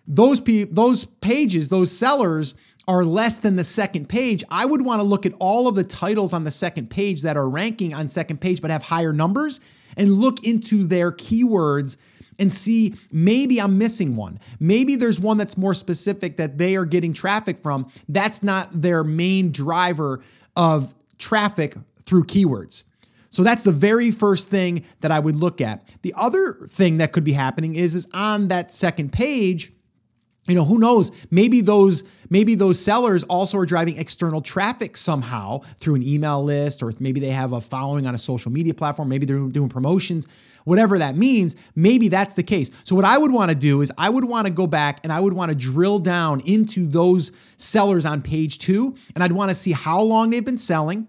those 0.08 0.40
pe- 0.40 0.64
those 0.64 1.04
pages, 1.04 1.68
those 1.68 1.96
sellers 1.96 2.54
are 2.88 3.04
less 3.04 3.38
than 3.38 3.56
the 3.56 3.64
second 3.64 4.08
page. 4.08 4.44
I 4.50 4.64
would 4.64 4.82
want 4.82 5.00
to 5.00 5.04
look 5.04 5.26
at 5.26 5.32
all 5.38 5.68
of 5.68 5.74
the 5.74 5.84
titles 5.84 6.32
on 6.32 6.44
the 6.44 6.50
second 6.50 6.88
page 6.88 7.22
that 7.22 7.36
are 7.36 7.48
ranking 7.48 7.92
on 7.92 8.08
second 8.08 8.40
page 8.40 8.62
but 8.62 8.70
have 8.70 8.84
higher 8.84 9.12
numbers 9.12 9.60
and 9.96 10.12
look 10.12 10.44
into 10.44 10.86
their 10.86 11.12
keywords 11.12 11.96
and 12.38 12.52
see 12.52 12.94
maybe 13.10 13.60
I'm 13.60 13.78
missing 13.78 14.16
one. 14.16 14.38
Maybe 14.60 14.96
there's 14.96 15.20
one 15.20 15.36
that's 15.36 15.56
more 15.56 15.74
specific 15.74 16.36
that 16.36 16.58
they 16.58 16.76
are 16.76 16.84
getting 16.84 17.12
traffic 17.12 17.58
from. 17.58 17.90
That's 18.08 18.42
not 18.42 18.82
their 18.82 19.04
main 19.04 19.52
driver 19.52 20.20
of 20.54 20.94
traffic 21.18 21.76
through 22.04 22.24
keywords. 22.24 22.82
So 23.30 23.42
that's 23.42 23.64
the 23.64 23.72
very 23.72 24.10
first 24.10 24.48
thing 24.48 24.84
that 25.00 25.10
I 25.10 25.18
would 25.18 25.36
look 25.36 25.60
at. 25.60 25.94
The 26.02 26.14
other 26.16 26.54
thing 26.66 26.96
that 26.98 27.12
could 27.12 27.24
be 27.24 27.32
happening 27.32 27.74
is 27.74 27.94
is 27.94 28.06
on 28.14 28.48
that 28.48 28.72
second 28.72 29.12
page, 29.12 29.72
you 30.46 30.54
know 30.54 30.64
who 30.64 30.78
knows? 30.78 31.10
Maybe 31.30 31.60
those 31.60 32.04
maybe 32.30 32.54
those 32.54 32.78
sellers 32.78 33.24
also 33.24 33.58
are 33.58 33.66
driving 33.66 33.96
external 33.96 34.40
traffic 34.40 34.96
somehow 34.96 35.60
through 35.78 35.96
an 35.96 36.02
email 36.02 36.42
list 36.42 36.82
or 36.82 36.92
maybe 36.98 37.20
they 37.20 37.30
have 37.30 37.52
a 37.52 37.60
following 37.60 38.06
on 38.06 38.14
a 38.14 38.18
social 38.18 38.50
media 38.50 38.74
platform 38.74 39.08
maybe 39.08 39.26
they're 39.26 39.38
doing 39.38 39.68
promotions 39.68 40.26
whatever 40.64 40.98
that 40.98 41.16
means 41.16 41.54
maybe 41.74 42.08
that's 42.08 42.34
the 42.34 42.42
case. 42.42 42.70
So 42.84 42.94
what 42.94 43.04
i 43.04 43.16
would 43.16 43.32
want 43.32 43.50
to 43.50 43.54
do 43.54 43.80
is 43.80 43.92
i 43.96 44.10
would 44.10 44.24
want 44.24 44.46
to 44.46 44.52
go 44.52 44.66
back 44.66 45.00
and 45.04 45.12
i 45.12 45.20
would 45.20 45.32
want 45.32 45.50
to 45.50 45.54
drill 45.54 45.98
down 45.98 46.40
into 46.40 46.86
those 46.86 47.32
sellers 47.56 48.04
on 48.04 48.22
page 48.22 48.58
two 48.58 48.94
and 49.14 49.22
i'd 49.22 49.32
want 49.32 49.50
to 49.50 49.54
see 49.54 49.72
how 49.72 50.00
long 50.00 50.30
they've 50.30 50.44
been 50.44 50.58
selling 50.58 51.06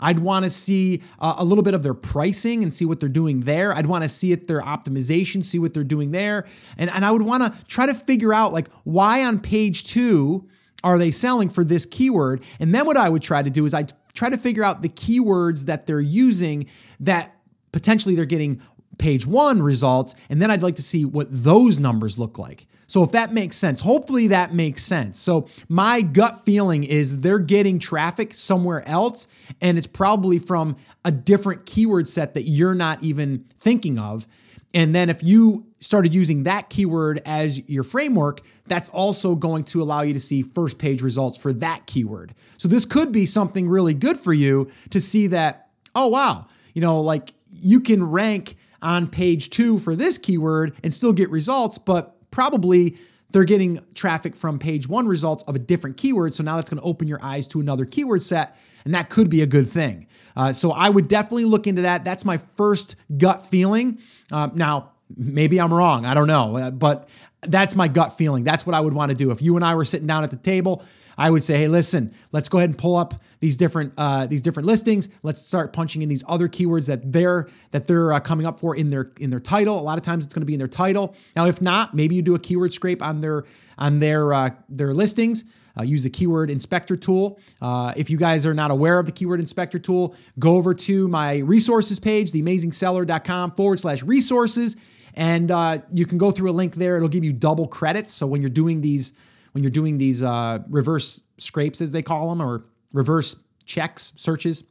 I'd 0.00 0.18
want 0.18 0.44
to 0.44 0.50
see 0.50 1.02
uh, 1.18 1.36
a 1.38 1.44
little 1.44 1.64
bit 1.64 1.74
of 1.74 1.82
their 1.82 1.94
pricing 1.94 2.62
and 2.62 2.74
see 2.74 2.84
what 2.84 3.00
they're 3.00 3.08
doing 3.08 3.40
there. 3.40 3.74
I'd 3.74 3.86
want 3.86 4.02
to 4.04 4.08
see 4.08 4.32
it 4.32 4.46
their 4.46 4.60
optimization, 4.60 5.44
see 5.44 5.58
what 5.58 5.74
they're 5.74 5.84
doing 5.84 6.12
there. 6.12 6.46
And, 6.76 6.90
and 6.90 7.04
I 7.04 7.10
would 7.10 7.22
want 7.22 7.42
to 7.42 7.64
try 7.66 7.86
to 7.86 7.94
figure 7.94 8.32
out 8.32 8.52
like 8.52 8.68
why 8.84 9.24
on 9.24 9.40
page 9.40 9.84
two 9.84 10.48
are 10.84 10.98
they 10.98 11.10
selling 11.10 11.48
for 11.48 11.64
this 11.64 11.86
keyword? 11.86 12.42
And 12.60 12.74
then 12.74 12.86
what 12.86 12.96
I 12.96 13.08
would 13.08 13.22
try 13.22 13.42
to 13.42 13.50
do 13.50 13.64
is 13.64 13.74
I'd 13.74 13.92
try 14.14 14.30
to 14.30 14.38
figure 14.38 14.64
out 14.64 14.82
the 14.82 14.88
keywords 14.88 15.66
that 15.66 15.86
they're 15.86 16.00
using 16.00 16.66
that 17.00 17.34
potentially 17.72 18.14
they're 18.14 18.24
getting 18.24 18.62
page 18.98 19.26
one 19.26 19.62
results. 19.62 20.14
And 20.28 20.40
then 20.40 20.50
I'd 20.50 20.62
like 20.62 20.76
to 20.76 20.82
see 20.82 21.04
what 21.04 21.28
those 21.30 21.78
numbers 21.78 22.18
look 22.18 22.38
like. 22.38 22.66
So 22.86 23.02
if 23.02 23.12
that 23.12 23.32
makes 23.32 23.56
sense, 23.56 23.80
hopefully 23.80 24.28
that 24.28 24.54
makes 24.54 24.84
sense. 24.84 25.18
So 25.18 25.48
my 25.68 26.02
gut 26.02 26.44
feeling 26.44 26.84
is 26.84 27.20
they're 27.20 27.40
getting 27.40 27.78
traffic 27.78 28.32
somewhere 28.32 28.86
else 28.88 29.26
and 29.60 29.76
it's 29.76 29.88
probably 29.88 30.38
from 30.38 30.76
a 31.04 31.10
different 31.10 31.66
keyword 31.66 32.06
set 32.06 32.34
that 32.34 32.44
you're 32.44 32.74
not 32.74 33.02
even 33.02 33.44
thinking 33.58 33.98
of. 33.98 34.26
And 34.72 34.94
then 34.94 35.10
if 35.10 35.22
you 35.22 35.66
started 35.80 36.14
using 36.14 36.44
that 36.44 36.68
keyword 36.68 37.22
as 37.24 37.68
your 37.68 37.82
framework, 37.82 38.40
that's 38.66 38.88
also 38.90 39.34
going 39.34 39.64
to 39.64 39.82
allow 39.82 40.02
you 40.02 40.12
to 40.12 40.20
see 40.20 40.42
first 40.42 40.78
page 40.78 41.02
results 41.02 41.36
for 41.36 41.52
that 41.54 41.86
keyword. 41.86 42.34
So 42.58 42.68
this 42.68 42.84
could 42.84 43.10
be 43.10 43.26
something 43.26 43.68
really 43.68 43.94
good 43.94 44.18
for 44.18 44.32
you 44.32 44.70
to 44.90 45.00
see 45.00 45.28
that, 45.28 45.68
oh, 45.94 46.08
wow, 46.08 46.46
you 46.74 46.82
know, 46.82 47.00
like 47.00 47.32
you 47.50 47.80
can 47.80 48.04
rank 48.04 48.56
on 48.82 49.08
page 49.08 49.50
two 49.50 49.78
for 49.78 49.96
this 49.96 50.18
keyword 50.18 50.74
and 50.82 50.92
still 50.92 51.12
get 51.12 51.30
results, 51.30 51.78
but 51.78 52.16
probably 52.30 52.96
they're 53.30 53.44
getting 53.44 53.84
traffic 53.94 54.36
from 54.36 54.58
page 54.58 54.88
one 54.88 55.06
results 55.08 55.42
of 55.44 55.56
a 55.56 55.58
different 55.58 55.96
keyword. 55.96 56.34
So 56.34 56.42
now 56.42 56.56
that's 56.56 56.70
going 56.70 56.80
to 56.80 56.86
open 56.86 57.08
your 57.08 57.18
eyes 57.22 57.48
to 57.48 57.60
another 57.60 57.84
keyword 57.84 58.22
set, 58.22 58.56
and 58.84 58.94
that 58.94 59.10
could 59.10 59.28
be 59.28 59.42
a 59.42 59.46
good 59.46 59.68
thing. 59.68 60.06
Uh, 60.36 60.52
so 60.52 60.70
I 60.70 60.88
would 60.88 61.08
definitely 61.08 61.44
look 61.44 61.66
into 61.66 61.82
that. 61.82 62.04
That's 62.04 62.24
my 62.24 62.36
first 62.36 62.96
gut 63.16 63.44
feeling. 63.44 63.98
Uh, 64.30 64.48
now, 64.54 64.92
maybe 65.16 65.60
I'm 65.60 65.72
wrong. 65.72 66.04
I 66.04 66.14
don't 66.14 66.28
know, 66.28 66.56
uh, 66.56 66.70
but 66.70 67.08
that's 67.42 67.74
my 67.74 67.88
gut 67.88 68.16
feeling. 68.16 68.44
That's 68.44 68.66
what 68.66 68.74
I 68.74 68.80
would 68.80 68.92
want 68.92 69.10
to 69.10 69.16
do. 69.16 69.30
If 69.30 69.42
you 69.42 69.56
and 69.56 69.64
I 69.64 69.74
were 69.74 69.84
sitting 69.84 70.06
down 70.06 70.24
at 70.24 70.30
the 70.30 70.36
table, 70.36 70.84
I 71.18 71.30
would 71.30 71.42
say, 71.42 71.58
hey, 71.58 71.68
listen, 71.68 72.12
let's 72.32 72.48
go 72.48 72.58
ahead 72.58 72.70
and 72.70 72.78
pull 72.78 72.96
up 72.96 73.14
these 73.40 73.56
different 73.56 73.92
uh, 73.96 74.26
these 74.26 74.42
different 74.42 74.66
listings. 74.66 75.08
Let's 75.22 75.42
start 75.42 75.72
punching 75.72 76.02
in 76.02 76.08
these 76.08 76.24
other 76.26 76.48
keywords 76.48 76.86
that 76.88 77.12
they're 77.12 77.48
that 77.70 77.86
they're 77.86 78.12
uh, 78.12 78.20
coming 78.20 78.46
up 78.46 78.60
for 78.60 78.74
in 78.74 78.90
their 78.90 79.12
in 79.20 79.30
their 79.30 79.40
title. 79.40 79.78
A 79.78 79.82
lot 79.82 79.98
of 79.98 80.04
times 80.04 80.24
it's 80.24 80.34
going 80.34 80.42
to 80.42 80.46
be 80.46 80.54
in 80.54 80.58
their 80.58 80.68
title. 80.68 81.14
Now, 81.34 81.46
if 81.46 81.60
not, 81.60 81.94
maybe 81.94 82.14
you 82.14 82.22
do 82.22 82.34
a 82.34 82.38
keyword 82.38 82.72
scrape 82.72 83.02
on 83.02 83.20
their 83.20 83.44
on 83.78 83.98
their 83.98 84.32
uh, 84.32 84.50
their 84.68 84.94
listings. 84.94 85.44
Uh, 85.78 85.82
use 85.82 86.04
the 86.04 86.10
keyword 86.10 86.50
inspector 86.50 86.96
tool. 86.96 87.38
Uh, 87.60 87.92
if 87.96 88.08
you 88.08 88.16
guys 88.16 88.46
are 88.46 88.54
not 88.54 88.70
aware 88.70 88.98
of 88.98 89.04
the 89.04 89.12
keyword 89.12 89.40
inspector 89.40 89.78
tool, 89.78 90.14
go 90.38 90.56
over 90.56 90.72
to 90.72 91.06
my 91.08 91.38
resources 91.38 92.00
page, 92.00 92.32
theamazingseller.com 92.32 93.52
forward 93.52 93.78
slash 93.78 94.02
resources, 94.02 94.76
and 95.12 95.50
uh, 95.50 95.78
you 95.92 96.06
can 96.06 96.16
go 96.16 96.30
through 96.30 96.50
a 96.50 96.52
link 96.52 96.76
there. 96.76 96.96
It'll 96.96 97.10
give 97.10 97.24
you 97.24 97.34
double 97.34 97.68
credits. 97.68 98.14
So 98.14 98.26
when 98.26 98.40
you're 98.40 98.48
doing 98.48 98.80
these 98.80 99.12
when 99.56 99.62
you're 99.62 99.70
doing 99.70 99.96
these 99.96 100.22
uh, 100.22 100.58
reverse 100.68 101.22
scrapes, 101.38 101.80
as 101.80 101.90
they 101.90 102.02
call 102.02 102.28
them, 102.28 102.42
or 102.42 102.66
reverse 102.92 103.36
checks, 103.64 104.12
searches, 104.14 104.64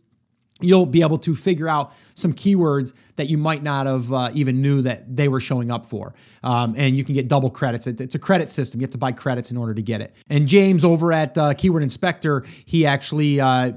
you'll 0.61 0.85
be 0.85 1.01
able 1.01 1.17
to 1.17 1.33
figure 1.33 1.67
out 1.67 1.91
some 2.13 2.31
keywords 2.31 2.93
that 3.15 3.27
you 3.27 3.35
might 3.35 3.63
not 3.63 3.87
have 3.87 4.13
uh, 4.13 4.29
even 4.35 4.61
knew 4.61 4.83
that 4.83 5.15
they 5.15 5.27
were 5.27 5.39
showing 5.39 5.71
up 5.71 5.87
for. 5.87 6.13
Um, 6.43 6.75
and 6.77 6.95
you 6.95 7.03
can 7.03 7.15
get 7.15 7.27
double 7.27 7.49
credits. 7.49 7.87
It, 7.87 7.99
it's 7.99 8.13
a 8.13 8.19
credit 8.19 8.51
system. 8.51 8.79
You 8.79 8.83
have 8.83 8.91
to 8.91 8.99
buy 8.99 9.11
credits 9.11 9.49
in 9.49 9.57
order 9.57 9.73
to 9.73 9.81
get 9.81 10.01
it. 10.01 10.13
And 10.29 10.47
James 10.47 10.85
over 10.85 11.11
at 11.11 11.35
uh, 11.35 11.55
Keyword 11.55 11.81
Inspector, 11.81 12.45
he 12.65 12.85
actually 12.85 13.41
uh, 13.41 13.71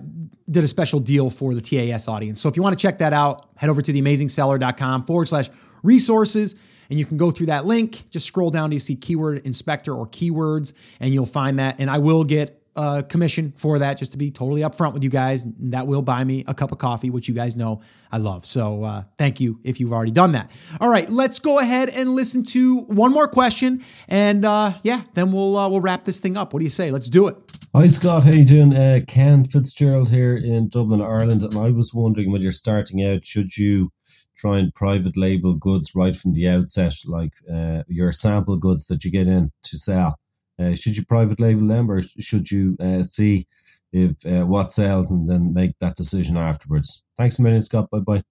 did 0.51 0.63
a 0.63 0.69
special 0.69 1.01
deal 1.01 1.31
for 1.31 1.55
the 1.55 1.63
TAS 1.63 2.07
audience. 2.07 2.39
So 2.39 2.51
if 2.51 2.57
you 2.57 2.63
want 2.63 2.79
to 2.79 2.83
check 2.83 2.99
that 2.99 3.15
out, 3.15 3.49
head 3.57 3.71
over 3.71 3.81
to 3.81 3.93
theamazingseller.com 3.95 5.05
forward 5.05 5.29
slash 5.29 5.49
resources 5.83 6.55
and 6.91 6.99
you 6.99 7.05
can 7.05 7.17
go 7.17 7.31
through 7.31 7.47
that 7.47 7.67
link. 7.67 8.11
Just 8.11 8.27
scroll 8.27 8.51
down 8.51 8.71
to 8.71 8.79
see 8.79 8.97
keyword 8.97 9.47
inspector 9.47 9.95
or 9.95 10.07
keywords, 10.07 10.73
and 11.01 11.13
you'll 11.13 11.27
find 11.27 11.59
that. 11.59 11.77
And 11.79 11.91
I 11.91 11.99
will 11.99 12.25
get 12.25 12.55
a 12.77 13.03
commission 13.03 13.53
for 13.57 13.81
that, 13.81 13.99
just 13.99 14.13
to 14.13 14.19
be 14.19 14.31
totally 14.31 14.61
upfront 14.61 14.93
with 14.93 15.03
you 15.03 15.11
guys. 15.11 15.45
That 15.59 15.89
will 15.89 16.03
buy 16.03 16.23
me 16.23 16.45
a 16.47 16.55
cup 16.55 16.71
of 16.71 16.79
coffee, 16.79 17.11
which 17.11 17.27
you 17.27 17.35
guys 17.35 17.57
know 17.57 17.81
I 18.13 18.19
love. 18.19 18.47
So 18.47 18.85
uh, 18.85 19.03
thank 19.19 19.41
you 19.41 19.59
if 19.65 19.81
you've 19.81 19.93
already 19.93 20.13
done 20.13 20.33
that. 20.33 20.53
All 20.81 20.89
right, 20.89 21.11
let's 21.11 21.41
go 21.41 21.59
ahead 21.59 21.89
and 21.89 22.15
listen 22.15 22.45
to 22.45 22.83
one 22.83 23.13
more 23.13 23.27
question, 23.27 23.83
and 24.07 24.45
uh, 24.45 24.75
yeah, 24.85 25.03
then 25.15 25.33
we'll 25.33 25.57
uh, 25.57 25.69
we'll 25.69 25.81
wrap 25.81 26.05
this 26.05 26.21
thing 26.21 26.37
up. 26.37 26.53
What 26.53 26.61
do 26.61 26.65
you 26.65 26.71
say? 26.71 26.93
Let's 26.93 27.11
do 27.11 27.27
it. 27.27 27.37
Hi 27.75 27.89
Scott, 27.89 28.25
how 28.25 28.31
you 28.31 28.45
doing? 28.45 28.75
Uh, 28.75 29.01
Ken 29.09 29.45
Fitzgerald 29.45 30.09
here 30.09 30.37
in 30.37 30.69
Dublin, 30.69 31.03
Ireland, 31.03 31.43
and 31.43 31.57
I 31.57 31.71
was 31.71 31.93
wondering 31.93 32.31
when 32.31 32.43
you're 32.43 32.53
starting 32.53 33.05
out, 33.05 33.27
should 33.27 33.57
you 33.57 33.91
try 34.39 34.59
and 34.59 34.75
private 34.75 35.17
label 35.17 35.55
goods 35.55 35.95
right 35.95 36.17
from 36.17 36.33
the 36.33 36.49
outset, 36.49 36.95
like 37.07 37.33
uh, 37.53 37.83
your 37.89 38.13
sample 38.13 38.57
goods 38.57 38.87
that 38.87 39.05
you 39.05 39.11
get 39.11 39.27
in 39.27 39.51
to 39.65 39.77
sell. 39.77 40.19
Uh, 40.59 40.75
should 40.75 40.97
you 40.97 41.05
private 41.05 41.41
label 41.41 41.67
them 41.67 41.91
or 41.91 42.01
should 42.01 42.51
you 42.51 42.77
uh, 42.81 43.03
see 43.03 43.47
if 43.93 44.15
uh, 44.27 44.45
what 44.45 44.73
sells 44.73 45.13
and 45.13 45.29
then 45.29 45.53
make 45.53 45.73
that 45.81 45.97
decision 45.97 46.37
afterwards? 46.37 47.03
Thanks 47.17 47.39
a 47.39 47.43
million, 47.43 47.63
Scott. 47.63 47.91
Bye 47.91 48.01
bye. 48.01 48.23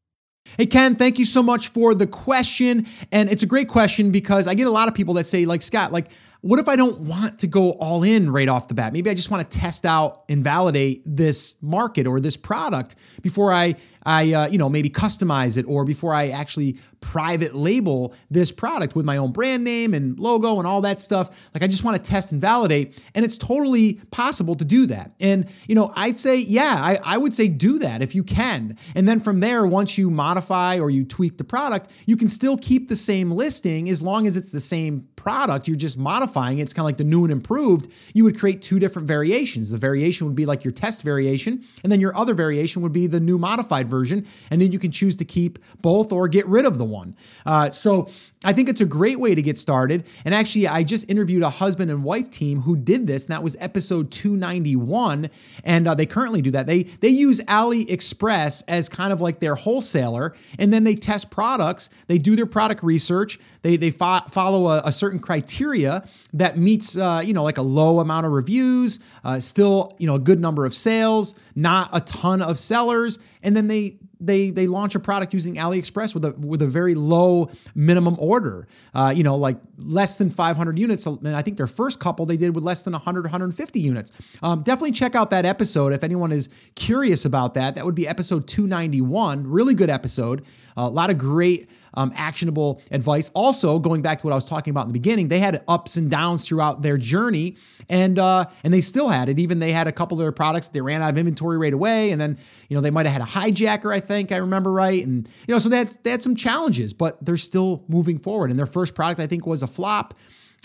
Hey, 0.58 0.65
Ken, 0.65 0.96
thank 0.96 1.20
you 1.20 1.26
so 1.26 1.43
much 1.43 1.70
for 1.70 1.93
the 1.93 2.08
question. 2.08 2.88
And 3.12 3.30
it's 3.30 3.43
a 3.43 3.48
great 3.48 3.67
question 3.67 4.12
because 4.12 4.48
I 4.48 4.54
get 4.54 4.67
a 4.67 4.72
lot 4.72 4.88
of 4.88 4.93
people 4.93 5.13
that 5.15 5.26
say, 5.26 5.46
like, 5.46 5.62
Scott, 5.62 5.91
like, 5.91 6.10
what 6.48 6.60
if 6.60 6.70
I 6.70 6.78
don't 6.78 7.02
want 7.02 7.40
to 7.40 7.48
go 7.48 7.72
all 7.72 8.04
in 8.04 8.32
right 8.32 8.48
off 8.48 8.70
the 8.70 8.74
bat? 8.74 8.94
Maybe 8.94 9.10
I 9.10 9.14
just 9.14 9.30
want 9.30 9.52
to 9.52 9.60
test 9.60 9.86
out 9.86 10.24
and 10.30 10.42
validate 10.42 11.02
this 11.06 11.58
market 11.62 12.08
or 12.08 12.22
this 12.22 12.38
product 12.38 12.96
before 13.22 13.52
I 13.52 13.76
I, 14.08 14.32
uh, 14.32 14.48
you 14.48 14.58
know, 14.58 14.70
maybe 14.70 14.90
customize 14.90 15.58
it 15.58 15.66
or 15.68 15.84
before 15.84 16.14
I 16.14 16.30
actually 16.30 16.78
private 17.02 17.54
label 17.54 18.16
this 18.32 18.54
product 18.54 18.96
with 18.96 19.06
my 19.06 19.18
own 19.18 19.34
brand 19.34 19.66
name 19.66 19.94
and 19.94 20.18
logo 20.18 20.60
and 20.60 20.66
all 20.66 20.80
that 20.82 21.02
stuff. 21.02 21.50
Like 21.54 21.62
I 21.62 21.68
just 21.68 21.84
want 21.84 22.02
to 22.02 22.10
test 22.10 22.32
and 22.32 22.40
validate. 22.40 23.04
And 23.14 23.26
it's 23.26 23.38
totally 23.38 23.96
possible 24.10 24.56
to 24.56 24.64
do 24.64 24.86
that. 24.86 25.12
And, 25.20 25.50
you 25.68 25.76
know, 25.76 25.92
I'd 25.98 26.18
say, 26.18 26.38
yeah, 26.38 26.78
I, 26.80 27.00
I 27.04 27.18
would 27.18 27.34
say 27.34 27.50
do 27.50 27.80
that 27.80 28.02
if 28.02 28.16
you 28.16 28.24
can. 28.24 28.78
And 28.96 29.10
then 29.10 29.20
from 29.20 29.42
there, 29.42 29.68
once 29.68 29.98
you 29.98 30.10
modify 30.10 30.80
or 30.80 30.90
you 30.90 31.04
tweak 31.04 31.38
the 31.38 31.44
product, 31.44 31.92
you 32.06 32.16
can 32.16 32.30
still 32.30 32.56
keep 32.56 32.88
the 32.88 32.96
same 32.96 33.30
listing 33.30 33.90
as 33.90 34.02
long 34.02 34.26
as 34.26 34.38
it's 34.38 34.54
the 34.54 34.62
same 34.62 35.10
product. 35.18 35.68
You're 35.68 35.76
just 35.76 35.98
modifying 35.98 36.37
it. 36.60 36.62
It's 36.63 36.73
kind 36.73 36.84
of 36.84 36.86
like 36.86 36.97
the 36.97 37.04
new 37.04 37.23
and 37.23 37.32
improved. 37.32 37.91
You 38.13 38.23
would 38.23 38.39
create 38.39 38.62
two 38.62 38.80
different 38.80 39.08
variations. 39.08 39.69
The 39.69 39.78
variation 39.78 40.28
would 40.28 40.36
be 40.36 40.45
like 40.45 40.63
your 40.63 40.71
test 40.71 41.04
variation, 41.04 41.63
and 41.84 41.91
then 41.91 42.00
your 42.00 42.17
other 42.17 42.34
variation 42.34 42.82
would 42.82 42.93
be 42.93 43.08
the 43.08 43.19
new 43.19 43.38
modified 43.38 43.89
version 43.89 43.97
version, 43.97 44.26
and 44.52 44.62
then 44.62 44.71
you 44.71 44.80
can 44.80 44.91
choose 44.91 45.15
to 45.17 45.26
keep 45.26 45.60
both 45.82 46.12
or 46.12 46.28
get 46.28 46.45
rid 46.47 46.65
of 46.65 46.78
the 46.78 46.86
one. 46.86 47.15
Uh, 47.45 47.69
so 47.71 48.10
I 48.43 48.54
think 48.54 48.69
it's 48.69 48.82
a 48.82 48.86
great 48.86 49.19
way 49.19 49.34
to 49.34 49.41
get 49.41 49.58
started. 49.58 50.06
And 50.23 50.36
actually, 50.36 50.67
I 50.67 50.84
just 50.84 51.10
interviewed 51.10 51.41
a 51.41 51.50
husband 51.50 51.89
and 51.89 52.04
wife 52.04 52.30
team 52.30 52.62
who 52.62 52.78
did 52.78 53.08
this, 53.08 53.26
and 53.26 53.34
that 53.34 53.41
was 53.41 53.58
episode 53.60 54.12
291. 54.12 55.30
And 55.63 55.88
uh, 55.88 55.95
they 55.95 56.06
currently 56.06 56.43
do 56.43 56.52
that. 56.52 56.67
They 56.67 56.84
they 56.84 57.08
use 57.08 57.41
AliExpress 57.41 58.63
as 58.67 58.89
kind 58.89 59.12
of 59.12 59.21
like 59.21 59.39
their 59.39 59.56
wholesaler, 59.56 60.36
and 60.60 60.71
then 60.71 60.84
they 60.84 60.93
test 60.93 61.32
products. 61.32 61.89
They 62.06 62.19
do 62.19 62.36
their 62.36 62.45
product 62.45 62.84
research. 62.84 63.39
They 63.63 63.76
they 63.76 63.89
fo- 63.89 64.19
follow 64.30 64.67
a, 64.67 64.82
a, 64.86 64.91
certain 64.91 65.19
criteria 65.19 66.08
that 66.34 66.60
meets 66.60 66.95
uh, 66.95 67.23
you 67.26 67.34
know 67.34 67.43
like 67.43 67.58
a 67.58 67.63
low 67.63 68.00
amount 68.00 68.28
of 68.28 68.34
reviews, 68.34 69.00
uh, 69.23 69.39
still 69.39 69.95
you 69.97 70.06
know 70.06 70.15
a 70.15 70.19
good 70.19 70.39
number 70.39 70.67
of 70.67 70.76
sales, 70.76 71.34
not 71.56 71.89
a 71.91 72.02
ton 72.02 72.43
of 72.43 72.60
sellers, 72.60 73.17
and 73.41 73.56
then 73.56 73.67
they 73.67 73.97
they 74.19 74.49
they 74.49 74.67
launch 74.67 74.95
a 74.95 74.99
product 74.99 75.34
using 75.34 75.56
AliExpress 75.56 76.13
with 76.13 76.25
a 76.25 76.32
with 76.34 76.62
a 76.62 76.67
very 76.67 76.95
low 76.95 77.49
minimum 77.75 78.15
order. 78.19 78.67
Uh, 78.93 79.13
you 79.15 79.23
know, 79.23 79.36
like 79.36 79.58
less 79.77 80.17
than 80.17 80.30
500 80.30 80.80
units. 80.80 81.06
And 81.06 81.36
I 81.36 81.41
think 81.41 81.58
their 81.58 81.67
first 81.67 81.99
couple 81.99 82.25
they 82.25 82.38
did 82.38 82.56
with 82.56 82.63
less 82.63 82.84
than 82.84 82.93
100 82.93 83.23
150 83.25 83.80
units. 83.80 84.12
Um, 84.41 84.62
definitely 84.63 84.91
check 84.91 85.15
out 85.15 85.30
that 85.32 85.45
episode 85.45 85.93
if 85.93 86.03
anyone 86.03 86.32
is 86.32 86.49
curious 86.75 87.25
about 87.25 87.53
that. 87.56 87.75
That 87.75 87.86
would 87.86 87.95
be 87.95 88.08
episode 88.08 88.47
291. 88.47 89.47
Really 89.47 89.73
good 89.73 89.89
episode. 89.89 90.41
Uh, 90.77 90.82
a 90.82 90.89
lot 90.89 91.10
of 91.10 91.17
great 91.17 91.69
um, 91.98 92.14
actionable 92.16 92.82
advice. 92.92 93.32
Also, 93.34 93.80
going 93.80 94.02
back 94.02 94.20
to 94.20 94.26
what 94.26 94.32
I 94.32 94.36
was 94.36 94.46
talking 94.46 94.72
about 94.72 94.82
in 94.82 94.90
the 94.90 94.94
beginning, 94.94 95.28
they 95.28 95.40
had 95.40 95.64
ups 95.68 95.98
and 95.98 96.10
downs 96.10 96.48
throughout 96.48 96.84
their 96.84 96.98
journey, 96.98 97.58
and 97.90 98.20
uh, 98.20 98.46
and 98.64 98.74
they 98.74 98.82
still 98.82 99.10
had 99.10 99.28
it. 99.28 99.40
Even 99.40 99.60
they 99.60 99.72
had 99.72 99.88
a 99.88 99.92
couple 99.92 100.18
of 100.18 100.24
their 100.24 100.32
products 100.32 100.70
they 100.70 100.80
ran 100.80 101.02
out 101.02 101.10
of 101.10 101.18
inventory 101.18 101.58
right 101.58 101.74
away, 101.74 102.12
and 102.12 102.22
then 102.22 102.38
you 102.70 102.76
know 102.76 102.82
they 102.82 102.92
might 102.92 103.08
have 103.08 103.14
had 103.14 103.22
a 103.22 103.26
hijacker. 103.26 103.92
I 103.92 104.00
think 104.00 104.32
I 104.32 104.38
remember 104.38 104.72
right, 104.72 105.04
and 105.04 105.28
you 105.48 105.54
know 105.54 105.60
so 105.60 105.70
had, 105.72 105.90
they 106.04 106.12
had 106.12 106.22
some 106.22 106.36
challenges, 106.36 106.94
but 106.94 107.24
they're 107.26 107.36
still 107.36 107.84
moving 107.88 108.20
forward. 108.20 108.52
And 108.52 108.60
their 108.60 108.68
first 108.68 108.94
product 108.94 109.20
I 109.20 109.28
think 109.28 109.48
was 109.48 109.64
a 109.64 109.68
flop. 109.68 110.14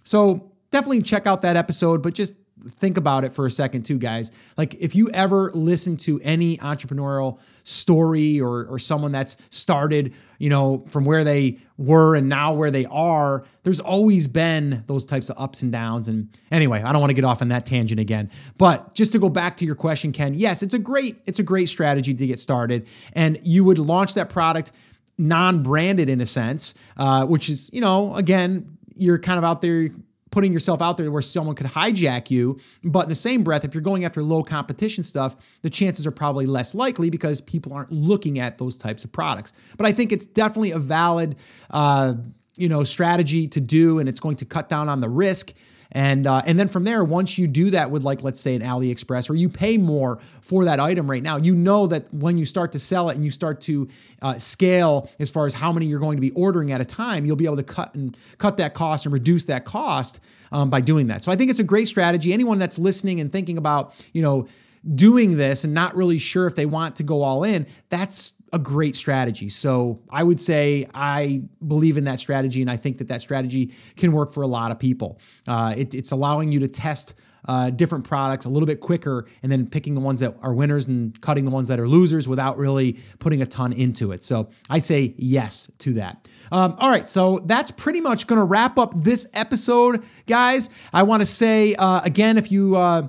So 0.05 0.53
definitely 0.71 1.03
check 1.03 1.27
out 1.27 1.43
that 1.43 1.57
episode, 1.57 2.03
but 2.03 2.13
just 2.13 2.35
think 2.69 2.97
about 2.97 3.25
it 3.25 3.33
for 3.33 3.47
a 3.47 3.51
second 3.51 3.85
too 3.85 3.99
guys. 3.99 4.31
Like 4.57 4.75
if 4.75 4.95
you 4.95 5.11
ever 5.11 5.51
listen 5.53 5.97
to 5.99 6.21
any 6.23 6.57
entrepreneurial 6.59 7.39
story 7.65 8.41
or 8.41 8.65
or 8.67 8.79
someone 8.79 9.13
that's 9.13 9.37
started 9.51 10.13
you 10.39 10.51
know 10.51 10.85
from 10.89 11.05
where 11.05 11.23
they 11.23 11.59
were 11.77 12.17
and 12.17 12.29
now 12.29 12.53
where 12.53 12.73
they 12.73 12.85
are 12.87 13.45
there's 13.63 13.79
always 13.79 14.27
been 14.27 14.83
those 14.89 15.07
types 15.07 15.31
of 15.31 15.39
ups 15.39 15.63
and 15.63 15.71
downs. 15.71 16.09
And 16.09 16.29
anyway 16.51 16.83
i 16.83 16.93
don't 16.93 17.01
want 17.01 17.11
to 17.11 17.15
get 17.15 17.25
off 17.25 17.43
on 17.43 17.49
that 17.49 17.67
tangent 17.67 18.01
again. 18.01 18.31
But 18.59 18.95
just 18.95 19.13
to 19.13 19.19
go 19.19 19.29
back 19.29 19.57
to 19.59 19.65
your 19.65 19.77
question 19.77 20.13
ken 20.13 20.35
yes 20.35 20.63
it's 20.63 20.75
a 20.75 20.79
great 20.79 21.23
it's 21.27 21.39
a 21.39 21.45
great 21.45 21.69
strategy 21.69 22.15
to 22.15 22.27
get 22.27 22.39
started. 22.39 22.89
And 23.13 23.39
you 23.43 23.65
would 23.65 23.79
launch 23.79 24.15
that 24.15 24.29
product 24.29 24.73
non-branded 25.19 26.09
in 26.09 26.21
a 26.21 26.27
sense 26.27 26.75
uh, 26.97 27.25
which 27.27 27.49
is 27.49 27.71
you 27.73 27.81
know 27.81 28.15
again 28.17 28.77
you're 28.95 29.19
kind 29.19 29.39
of 29.39 29.45
out 29.45 29.63
there 29.63 29.89
putting 30.33 30.53
yourself 30.53 30.83
out 30.83 30.97
there 30.97 31.13
where 31.13 31.23
someone 31.23 31.55
could 31.55 31.67
hijack 31.67 32.31
you. 32.31 32.59
But 32.83 33.05
in 33.05 33.09
the 33.09 33.15
same 33.15 33.45
breath, 33.45 33.65
if 33.65 33.75
you're 33.75 33.83
going 33.83 34.05
after 34.05 34.23
low 34.23 34.43
competition 34.43 35.05
stuff, 35.05 35.37
the 35.61 35.71
chances 35.71 36.07
are 36.07 36.11
probably 36.11 36.47
less 36.47 36.75
likely 36.75 37.11
because 37.11 37.41
people 37.41 37.73
aren't 37.73 37.93
looking 37.93 38.41
at 38.41 38.59
those 38.59 38.77
types 38.77 39.05
of 39.05 39.13
products. 39.13 39.53
But 39.77 39.87
I 39.87 39.93
think 39.93 40.11
it's 40.11 40.27
definitely 40.27 40.73
a 40.73 40.81
valid, 40.81 41.37
uh, 41.71 42.15
you 42.57 42.69
know, 42.69 42.83
strategy 42.83 43.47
to 43.49 43.61
do, 43.61 44.01
and 44.01 44.09
it's 44.09 44.21
going 44.21 44.37
to 44.37 44.45
cut 44.45 44.69
down 44.69 44.89
on 44.89 45.01
the 45.01 45.09
risk. 45.09 45.53
And 45.93 46.27
uh, 46.27 46.41
and 46.47 46.59
then 46.59 46.69
from 46.69 46.85
there, 46.85 47.05
once 47.05 47.37
you 47.39 47.47
do 47.47 47.71
that 47.71 47.91
with 47.91 48.03
like 48.03 48.23
let's 48.23 48.41
say 48.41 48.55
an 48.55 48.63
AliExpress, 48.63 49.29
or 49.29 49.35
you 49.35 49.49
pay 49.51 49.77
more 49.77 50.19
for 50.41 50.65
that 50.65 50.81
item 50.81 51.09
right 51.09 51.23
now, 51.23 51.37
you 51.37 51.55
know 51.55 51.87
that 51.87 52.13
when 52.13 52.39
you 52.39 52.47
start 52.47 52.73
to 52.73 52.79
sell 52.79 53.11
it 53.11 53.15
and 53.15 53.25
you 53.25 53.31
start 53.31 53.61
to 53.63 53.89
uh, 54.23 54.39
scale 54.39 55.11
as 55.19 55.29
far 55.29 55.45
as 55.45 55.53
how 55.53 55.71
many 55.71 55.87
you're 55.87 56.01
going 56.01 56.17
to 56.17 56.23
be 56.23 56.31
ordering 56.31 56.73
at 56.73 56.81
a 56.81 56.85
time, 56.85 57.27
you'll 57.27 57.37
be 57.37 57.45
able 57.45 57.57
to 57.57 57.63
cut 57.63 57.95
and 57.95 58.17
cut 58.39 58.57
that 58.57 58.73
cost 58.73 59.05
and 59.05 59.13
reduce 59.13 59.45
that 59.45 59.67
cost 59.67 60.19
um, 60.51 60.71
by 60.71 60.81
doing 60.81 61.09
that. 61.09 61.23
So 61.23 61.31
I 61.31 61.37
think 61.37 61.51
it's 61.51 61.61
a 61.61 61.65
great 61.65 61.89
strategy. 61.89 62.33
Anyone 62.33 62.59
that's 62.59 62.79
listening 62.79 63.21
and 63.21 63.31
thinking 63.31 63.59
about 63.59 63.95
you 64.15 64.23
know 64.23 64.49
doing 64.95 65.37
this 65.37 65.63
and 65.63 65.75
not 65.75 65.95
really 65.95 66.19
sure 66.19 66.47
if 66.47 66.57
they 66.57 66.67
want 66.67 66.97
to 66.97 67.03
go 67.03 67.23
all 67.23 67.45
in, 67.45 67.67
that's 67.91 68.33
a 68.53 68.59
great 68.59 68.97
strategy. 68.97 69.49
So 69.49 70.01
I 70.11 70.23
would 70.23 70.41
say 70.41 70.87
I 70.95 71.43
believe 71.67 71.97
in 71.97 72.05
that 72.05 72.21
strategy, 72.21 72.61
and 72.61 72.71
I 72.71 72.77
think 72.77 72.99
that 72.99 73.09
that 73.09 73.23
strategy 73.23 73.73
can 73.97 74.13
work 74.13 74.33
for 74.33 74.43
a 74.43 74.47
lot 74.47 74.71
of 74.71 74.79
people. 74.79 75.19
Uh, 75.47 75.75
it, 75.77 75.95
it's 75.95 76.11
allowing 76.11 76.53
you 76.53 76.61
to 76.61 76.69
test 76.69 77.15
uh, 77.47 77.71
different 77.71 78.05
products 78.05 78.45
a 78.45 78.49
little 78.49 78.67
bit 78.67 78.81
quicker 78.81 79.27
and 79.43 79.51
then 79.51 79.67
picking 79.67 79.95
the 79.95 80.01
ones 80.01 80.21
that 80.21 80.37
are 80.43 80.55
winners 80.55 80.87
and 80.87 81.21
cutting 81.21 81.45
the 81.45 81.51
ones 81.51 81.69
that 81.69 81.81
are 81.81 81.89
losers 81.89 82.29
without 82.29 82.57
really 82.57 82.99
putting 83.19 83.43
a 83.43 83.47
ton 83.47 83.73
into 83.73 84.13
it. 84.13 84.23
So 84.23 84.51
I 84.71 84.79
say 84.79 85.15
yes 85.17 85.71
to 85.79 85.95
that. 85.95 86.29
Um, 86.53 86.77
all 86.79 86.91
right, 86.91 87.07
so 87.09 87.41
that's 87.47 87.71
pretty 87.71 88.01
much 88.01 88.27
going 88.27 88.39
to 88.39 88.45
wrap 88.45 88.79
up 88.79 88.95
this 88.95 89.27
episode, 89.33 90.05
guys. 90.27 90.71
I 90.93 91.03
want 91.03 91.21
to 91.23 91.27
say 91.27 91.75
uh, 91.75 92.03
again, 92.05 92.39
if 92.39 92.53
you 92.53 92.77
uh, 92.77 93.09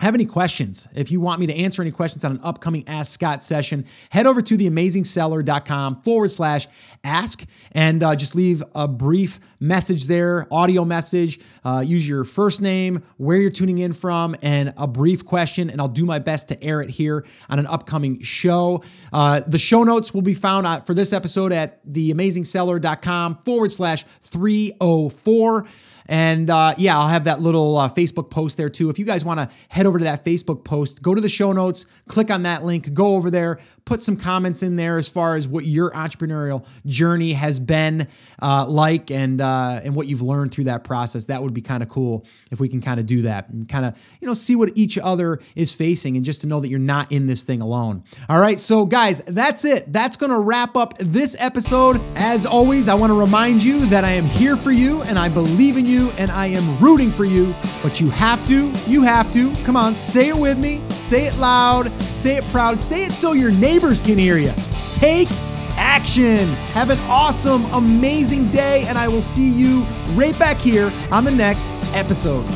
have 0.00 0.14
any 0.14 0.26
questions, 0.26 0.86
if 0.94 1.10
you 1.10 1.20
want 1.20 1.40
me 1.40 1.46
to 1.46 1.54
answer 1.54 1.82
any 1.82 1.90
questions 1.90 2.24
on 2.24 2.32
an 2.32 2.40
upcoming 2.44 2.86
Ask 2.86 3.12
Scott 3.12 3.42
session, 3.42 3.84
head 4.10 4.26
over 4.26 4.40
to 4.40 4.56
theamazingseller.com 4.56 6.02
forward 6.02 6.30
slash 6.30 6.68
ask 7.02 7.44
and 7.72 8.02
uh, 8.04 8.14
just 8.14 8.36
leave 8.36 8.62
a 8.76 8.86
brief 8.86 9.40
message 9.58 10.04
there, 10.04 10.46
audio 10.52 10.84
message. 10.84 11.40
Uh, 11.64 11.82
use 11.84 12.08
your 12.08 12.22
first 12.22 12.62
name, 12.62 13.02
where 13.16 13.38
you're 13.38 13.50
tuning 13.50 13.78
in 13.78 13.92
from, 13.92 14.36
and 14.40 14.72
a 14.76 14.86
brief 14.86 15.24
question, 15.24 15.68
and 15.68 15.80
I'll 15.80 15.88
do 15.88 16.06
my 16.06 16.20
best 16.20 16.46
to 16.48 16.62
air 16.62 16.80
it 16.80 16.90
here 16.90 17.26
on 17.50 17.58
an 17.58 17.66
upcoming 17.66 18.22
show. 18.22 18.84
Uh, 19.12 19.40
the 19.48 19.58
show 19.58 19.82
notes 19.82 20.14
will 20.14 20.22
be 20.22 20.34
found 20.34 20.86
for 20.86 20.94
this 20.94 21.12
episode 21.12 21.52
at 21.52 21.84
theamazingseller.com 21.86 23.38
forward 23.44 23.72
slash 23.72 24.04
304. 24.22 25.66
And 26.08 26.48
uh, 26.48 26.74
yeah, 26.78 26.98
I'll 26.98 27.08
have 27.08 27.24
that 27.24 27.40
little 27.40 27.76
uh, 27.76 27.88
Facebook 27.88 28.30
post 28.30 28.56
there 28.56 28.70
too. 28.70 28.88
If 28.88 28.98
you 28.98 29.04
guys 29.04 29.24
want 29.24 29.40
to 29.40 29.50
head 29.68 29.84
over 29.84 29.98
to 29.98 30.04
that 30.04 30.24
Facebook 30.24 30.64
post, 30.64 31.02
go 31.02 31.14
to 31.14 31.20
the 31.20 31.28
show 31.28 31.52
notes, 31.52 31.84
click 32.08 32.30
on 32.30 32.44
that 32.44 32.64
link, 32.64 32.94
go 32.94 33.16
over 33.16 33.30
there, 33.30 33.58
put 33.84 34.02
some 34.02 34.16
comments 34.16 34.62
in 34.62 34.76
there 34.76 34.98
as 34.98 35.08
far 35.08 35.34
as 35.34 35.48
what 35.48 35.64
your 35.64 35.90
entrepreneurial 35.90 36.64
journey 36.86 37.32
has 37.32 37.58
been 37.58 38.06
uh, 38.40 38.64
like 38.66 39.10
and 39.10 39.40
uh, 39.40 39.80
and 39.82 39.94
what 39.94 40.06
you've 40.06 40.22
learned 40.22 40.52
through 40.52 40.64
that 40.64 40.84
process. 40.84 41.26
That 41.26 41.42
would 41.42 41.54
be 41.54 41.62
kind 41.62 41.82
of 41.82 41.88
cool 41.88 42.24
if 42.50 42.60
we 42.60 42.68
can 42.68 42.80
kind 42.80 43.00
of 43.00 43.06
do 43.06 43.22
that 43.22 43.48
and 43.48 43.68
kind 43.68 43.84
of 43.84 43.96
you 44.20 44.28
know 44.28 44.34
see 44.34 44.56
what 44.56 44.76
each 44.76 44.96
other 44.98 45.40
is 45.56 45.74
facing 45.74 46.16
and 46.16 46.24
just 46.24 46.40
to 46.42 46.46
know 46.46 46.60
that 46.60 46.68
you're 46.68 46.78
not 46.78 47.10
in 47.12 47.26
this 47.26 47.42
thing 47.42 47.60
alone. 47.60 48.04
All 48.28 48.40
right, 48.40 48.60
so 48.60 48.86
guys, 48.86 49.20
that's 49.26 49.64
it. 49.64 49.92
That's 49.92 50.16
to 50.16 50.38
wrap 50.38 50.76
up 50.76 50.96
this 50.98 51.36
episode. 51.38 52.00
As 52.14 52.44
always, 52.46 52.88
I 52.88 52.94
want 52.94 53.10
to 53.10 53.14
remind 53.14 53.62
you 53.62 53.86
that 53.86 54.04
I 54.04 54.10
am 54.10 54.24
here 54.24 54.56
for 54.56 54.72
you 54.72 55.02
and 55.02 55.18
I 55.18 55.28
believe 55.28 55.76
in 55.76 55.86
you 55.86 55.97
you 55.98 56.10
and 56.12 56.30
I 56.30 56.46
am 56.46 56.78
rooting 56.78 57.10
for 57.10 57.24
you, 57.24 57.54
but 57.82 58.00
you 58.00 58.10
have 58.10 58.46
to, 58.46 58.70
you 58.86 59.02
have 59.02 59.32
to. 59.32 59.54
Come 59.64 59.76
on, 59.76 59.94
say 59.94 60.28
it 60.28 60.36
with 60.36 60.58
me. 60.58 60.80
Say 60.90 61.26
it 61.26 61.34
loud, 61.36 61.90
say 62.12 62.36
it 62.36 62.44
proud, 62.48 62.80
say 62.80 63.04
it 63.04 63.12
so 63.12 63.32
your 63.32 63.50
neighbors 63.50 63.98
can 63.98 64.18
hear 64.18 64.38
you. 64.38 64.52
Take 64.94 65.28
action. 65.76 66.46
Have 66.74 66.90
an 66.90 66.98
awesome, 67.08 67.64
amazing 67.66 68.50
day, 68.50 68.84
and 68.88 68.96
I 68.96 69.08
will 69.08 69.22
see 69.22 69.48
you 69.48 69.82
right 70.14 70.38
back 70.38 70.58
here 70.58 70.92
on 71.10 71.24
the 71.24 71.30
next 71.30 71.66
episode. 71.94 72.46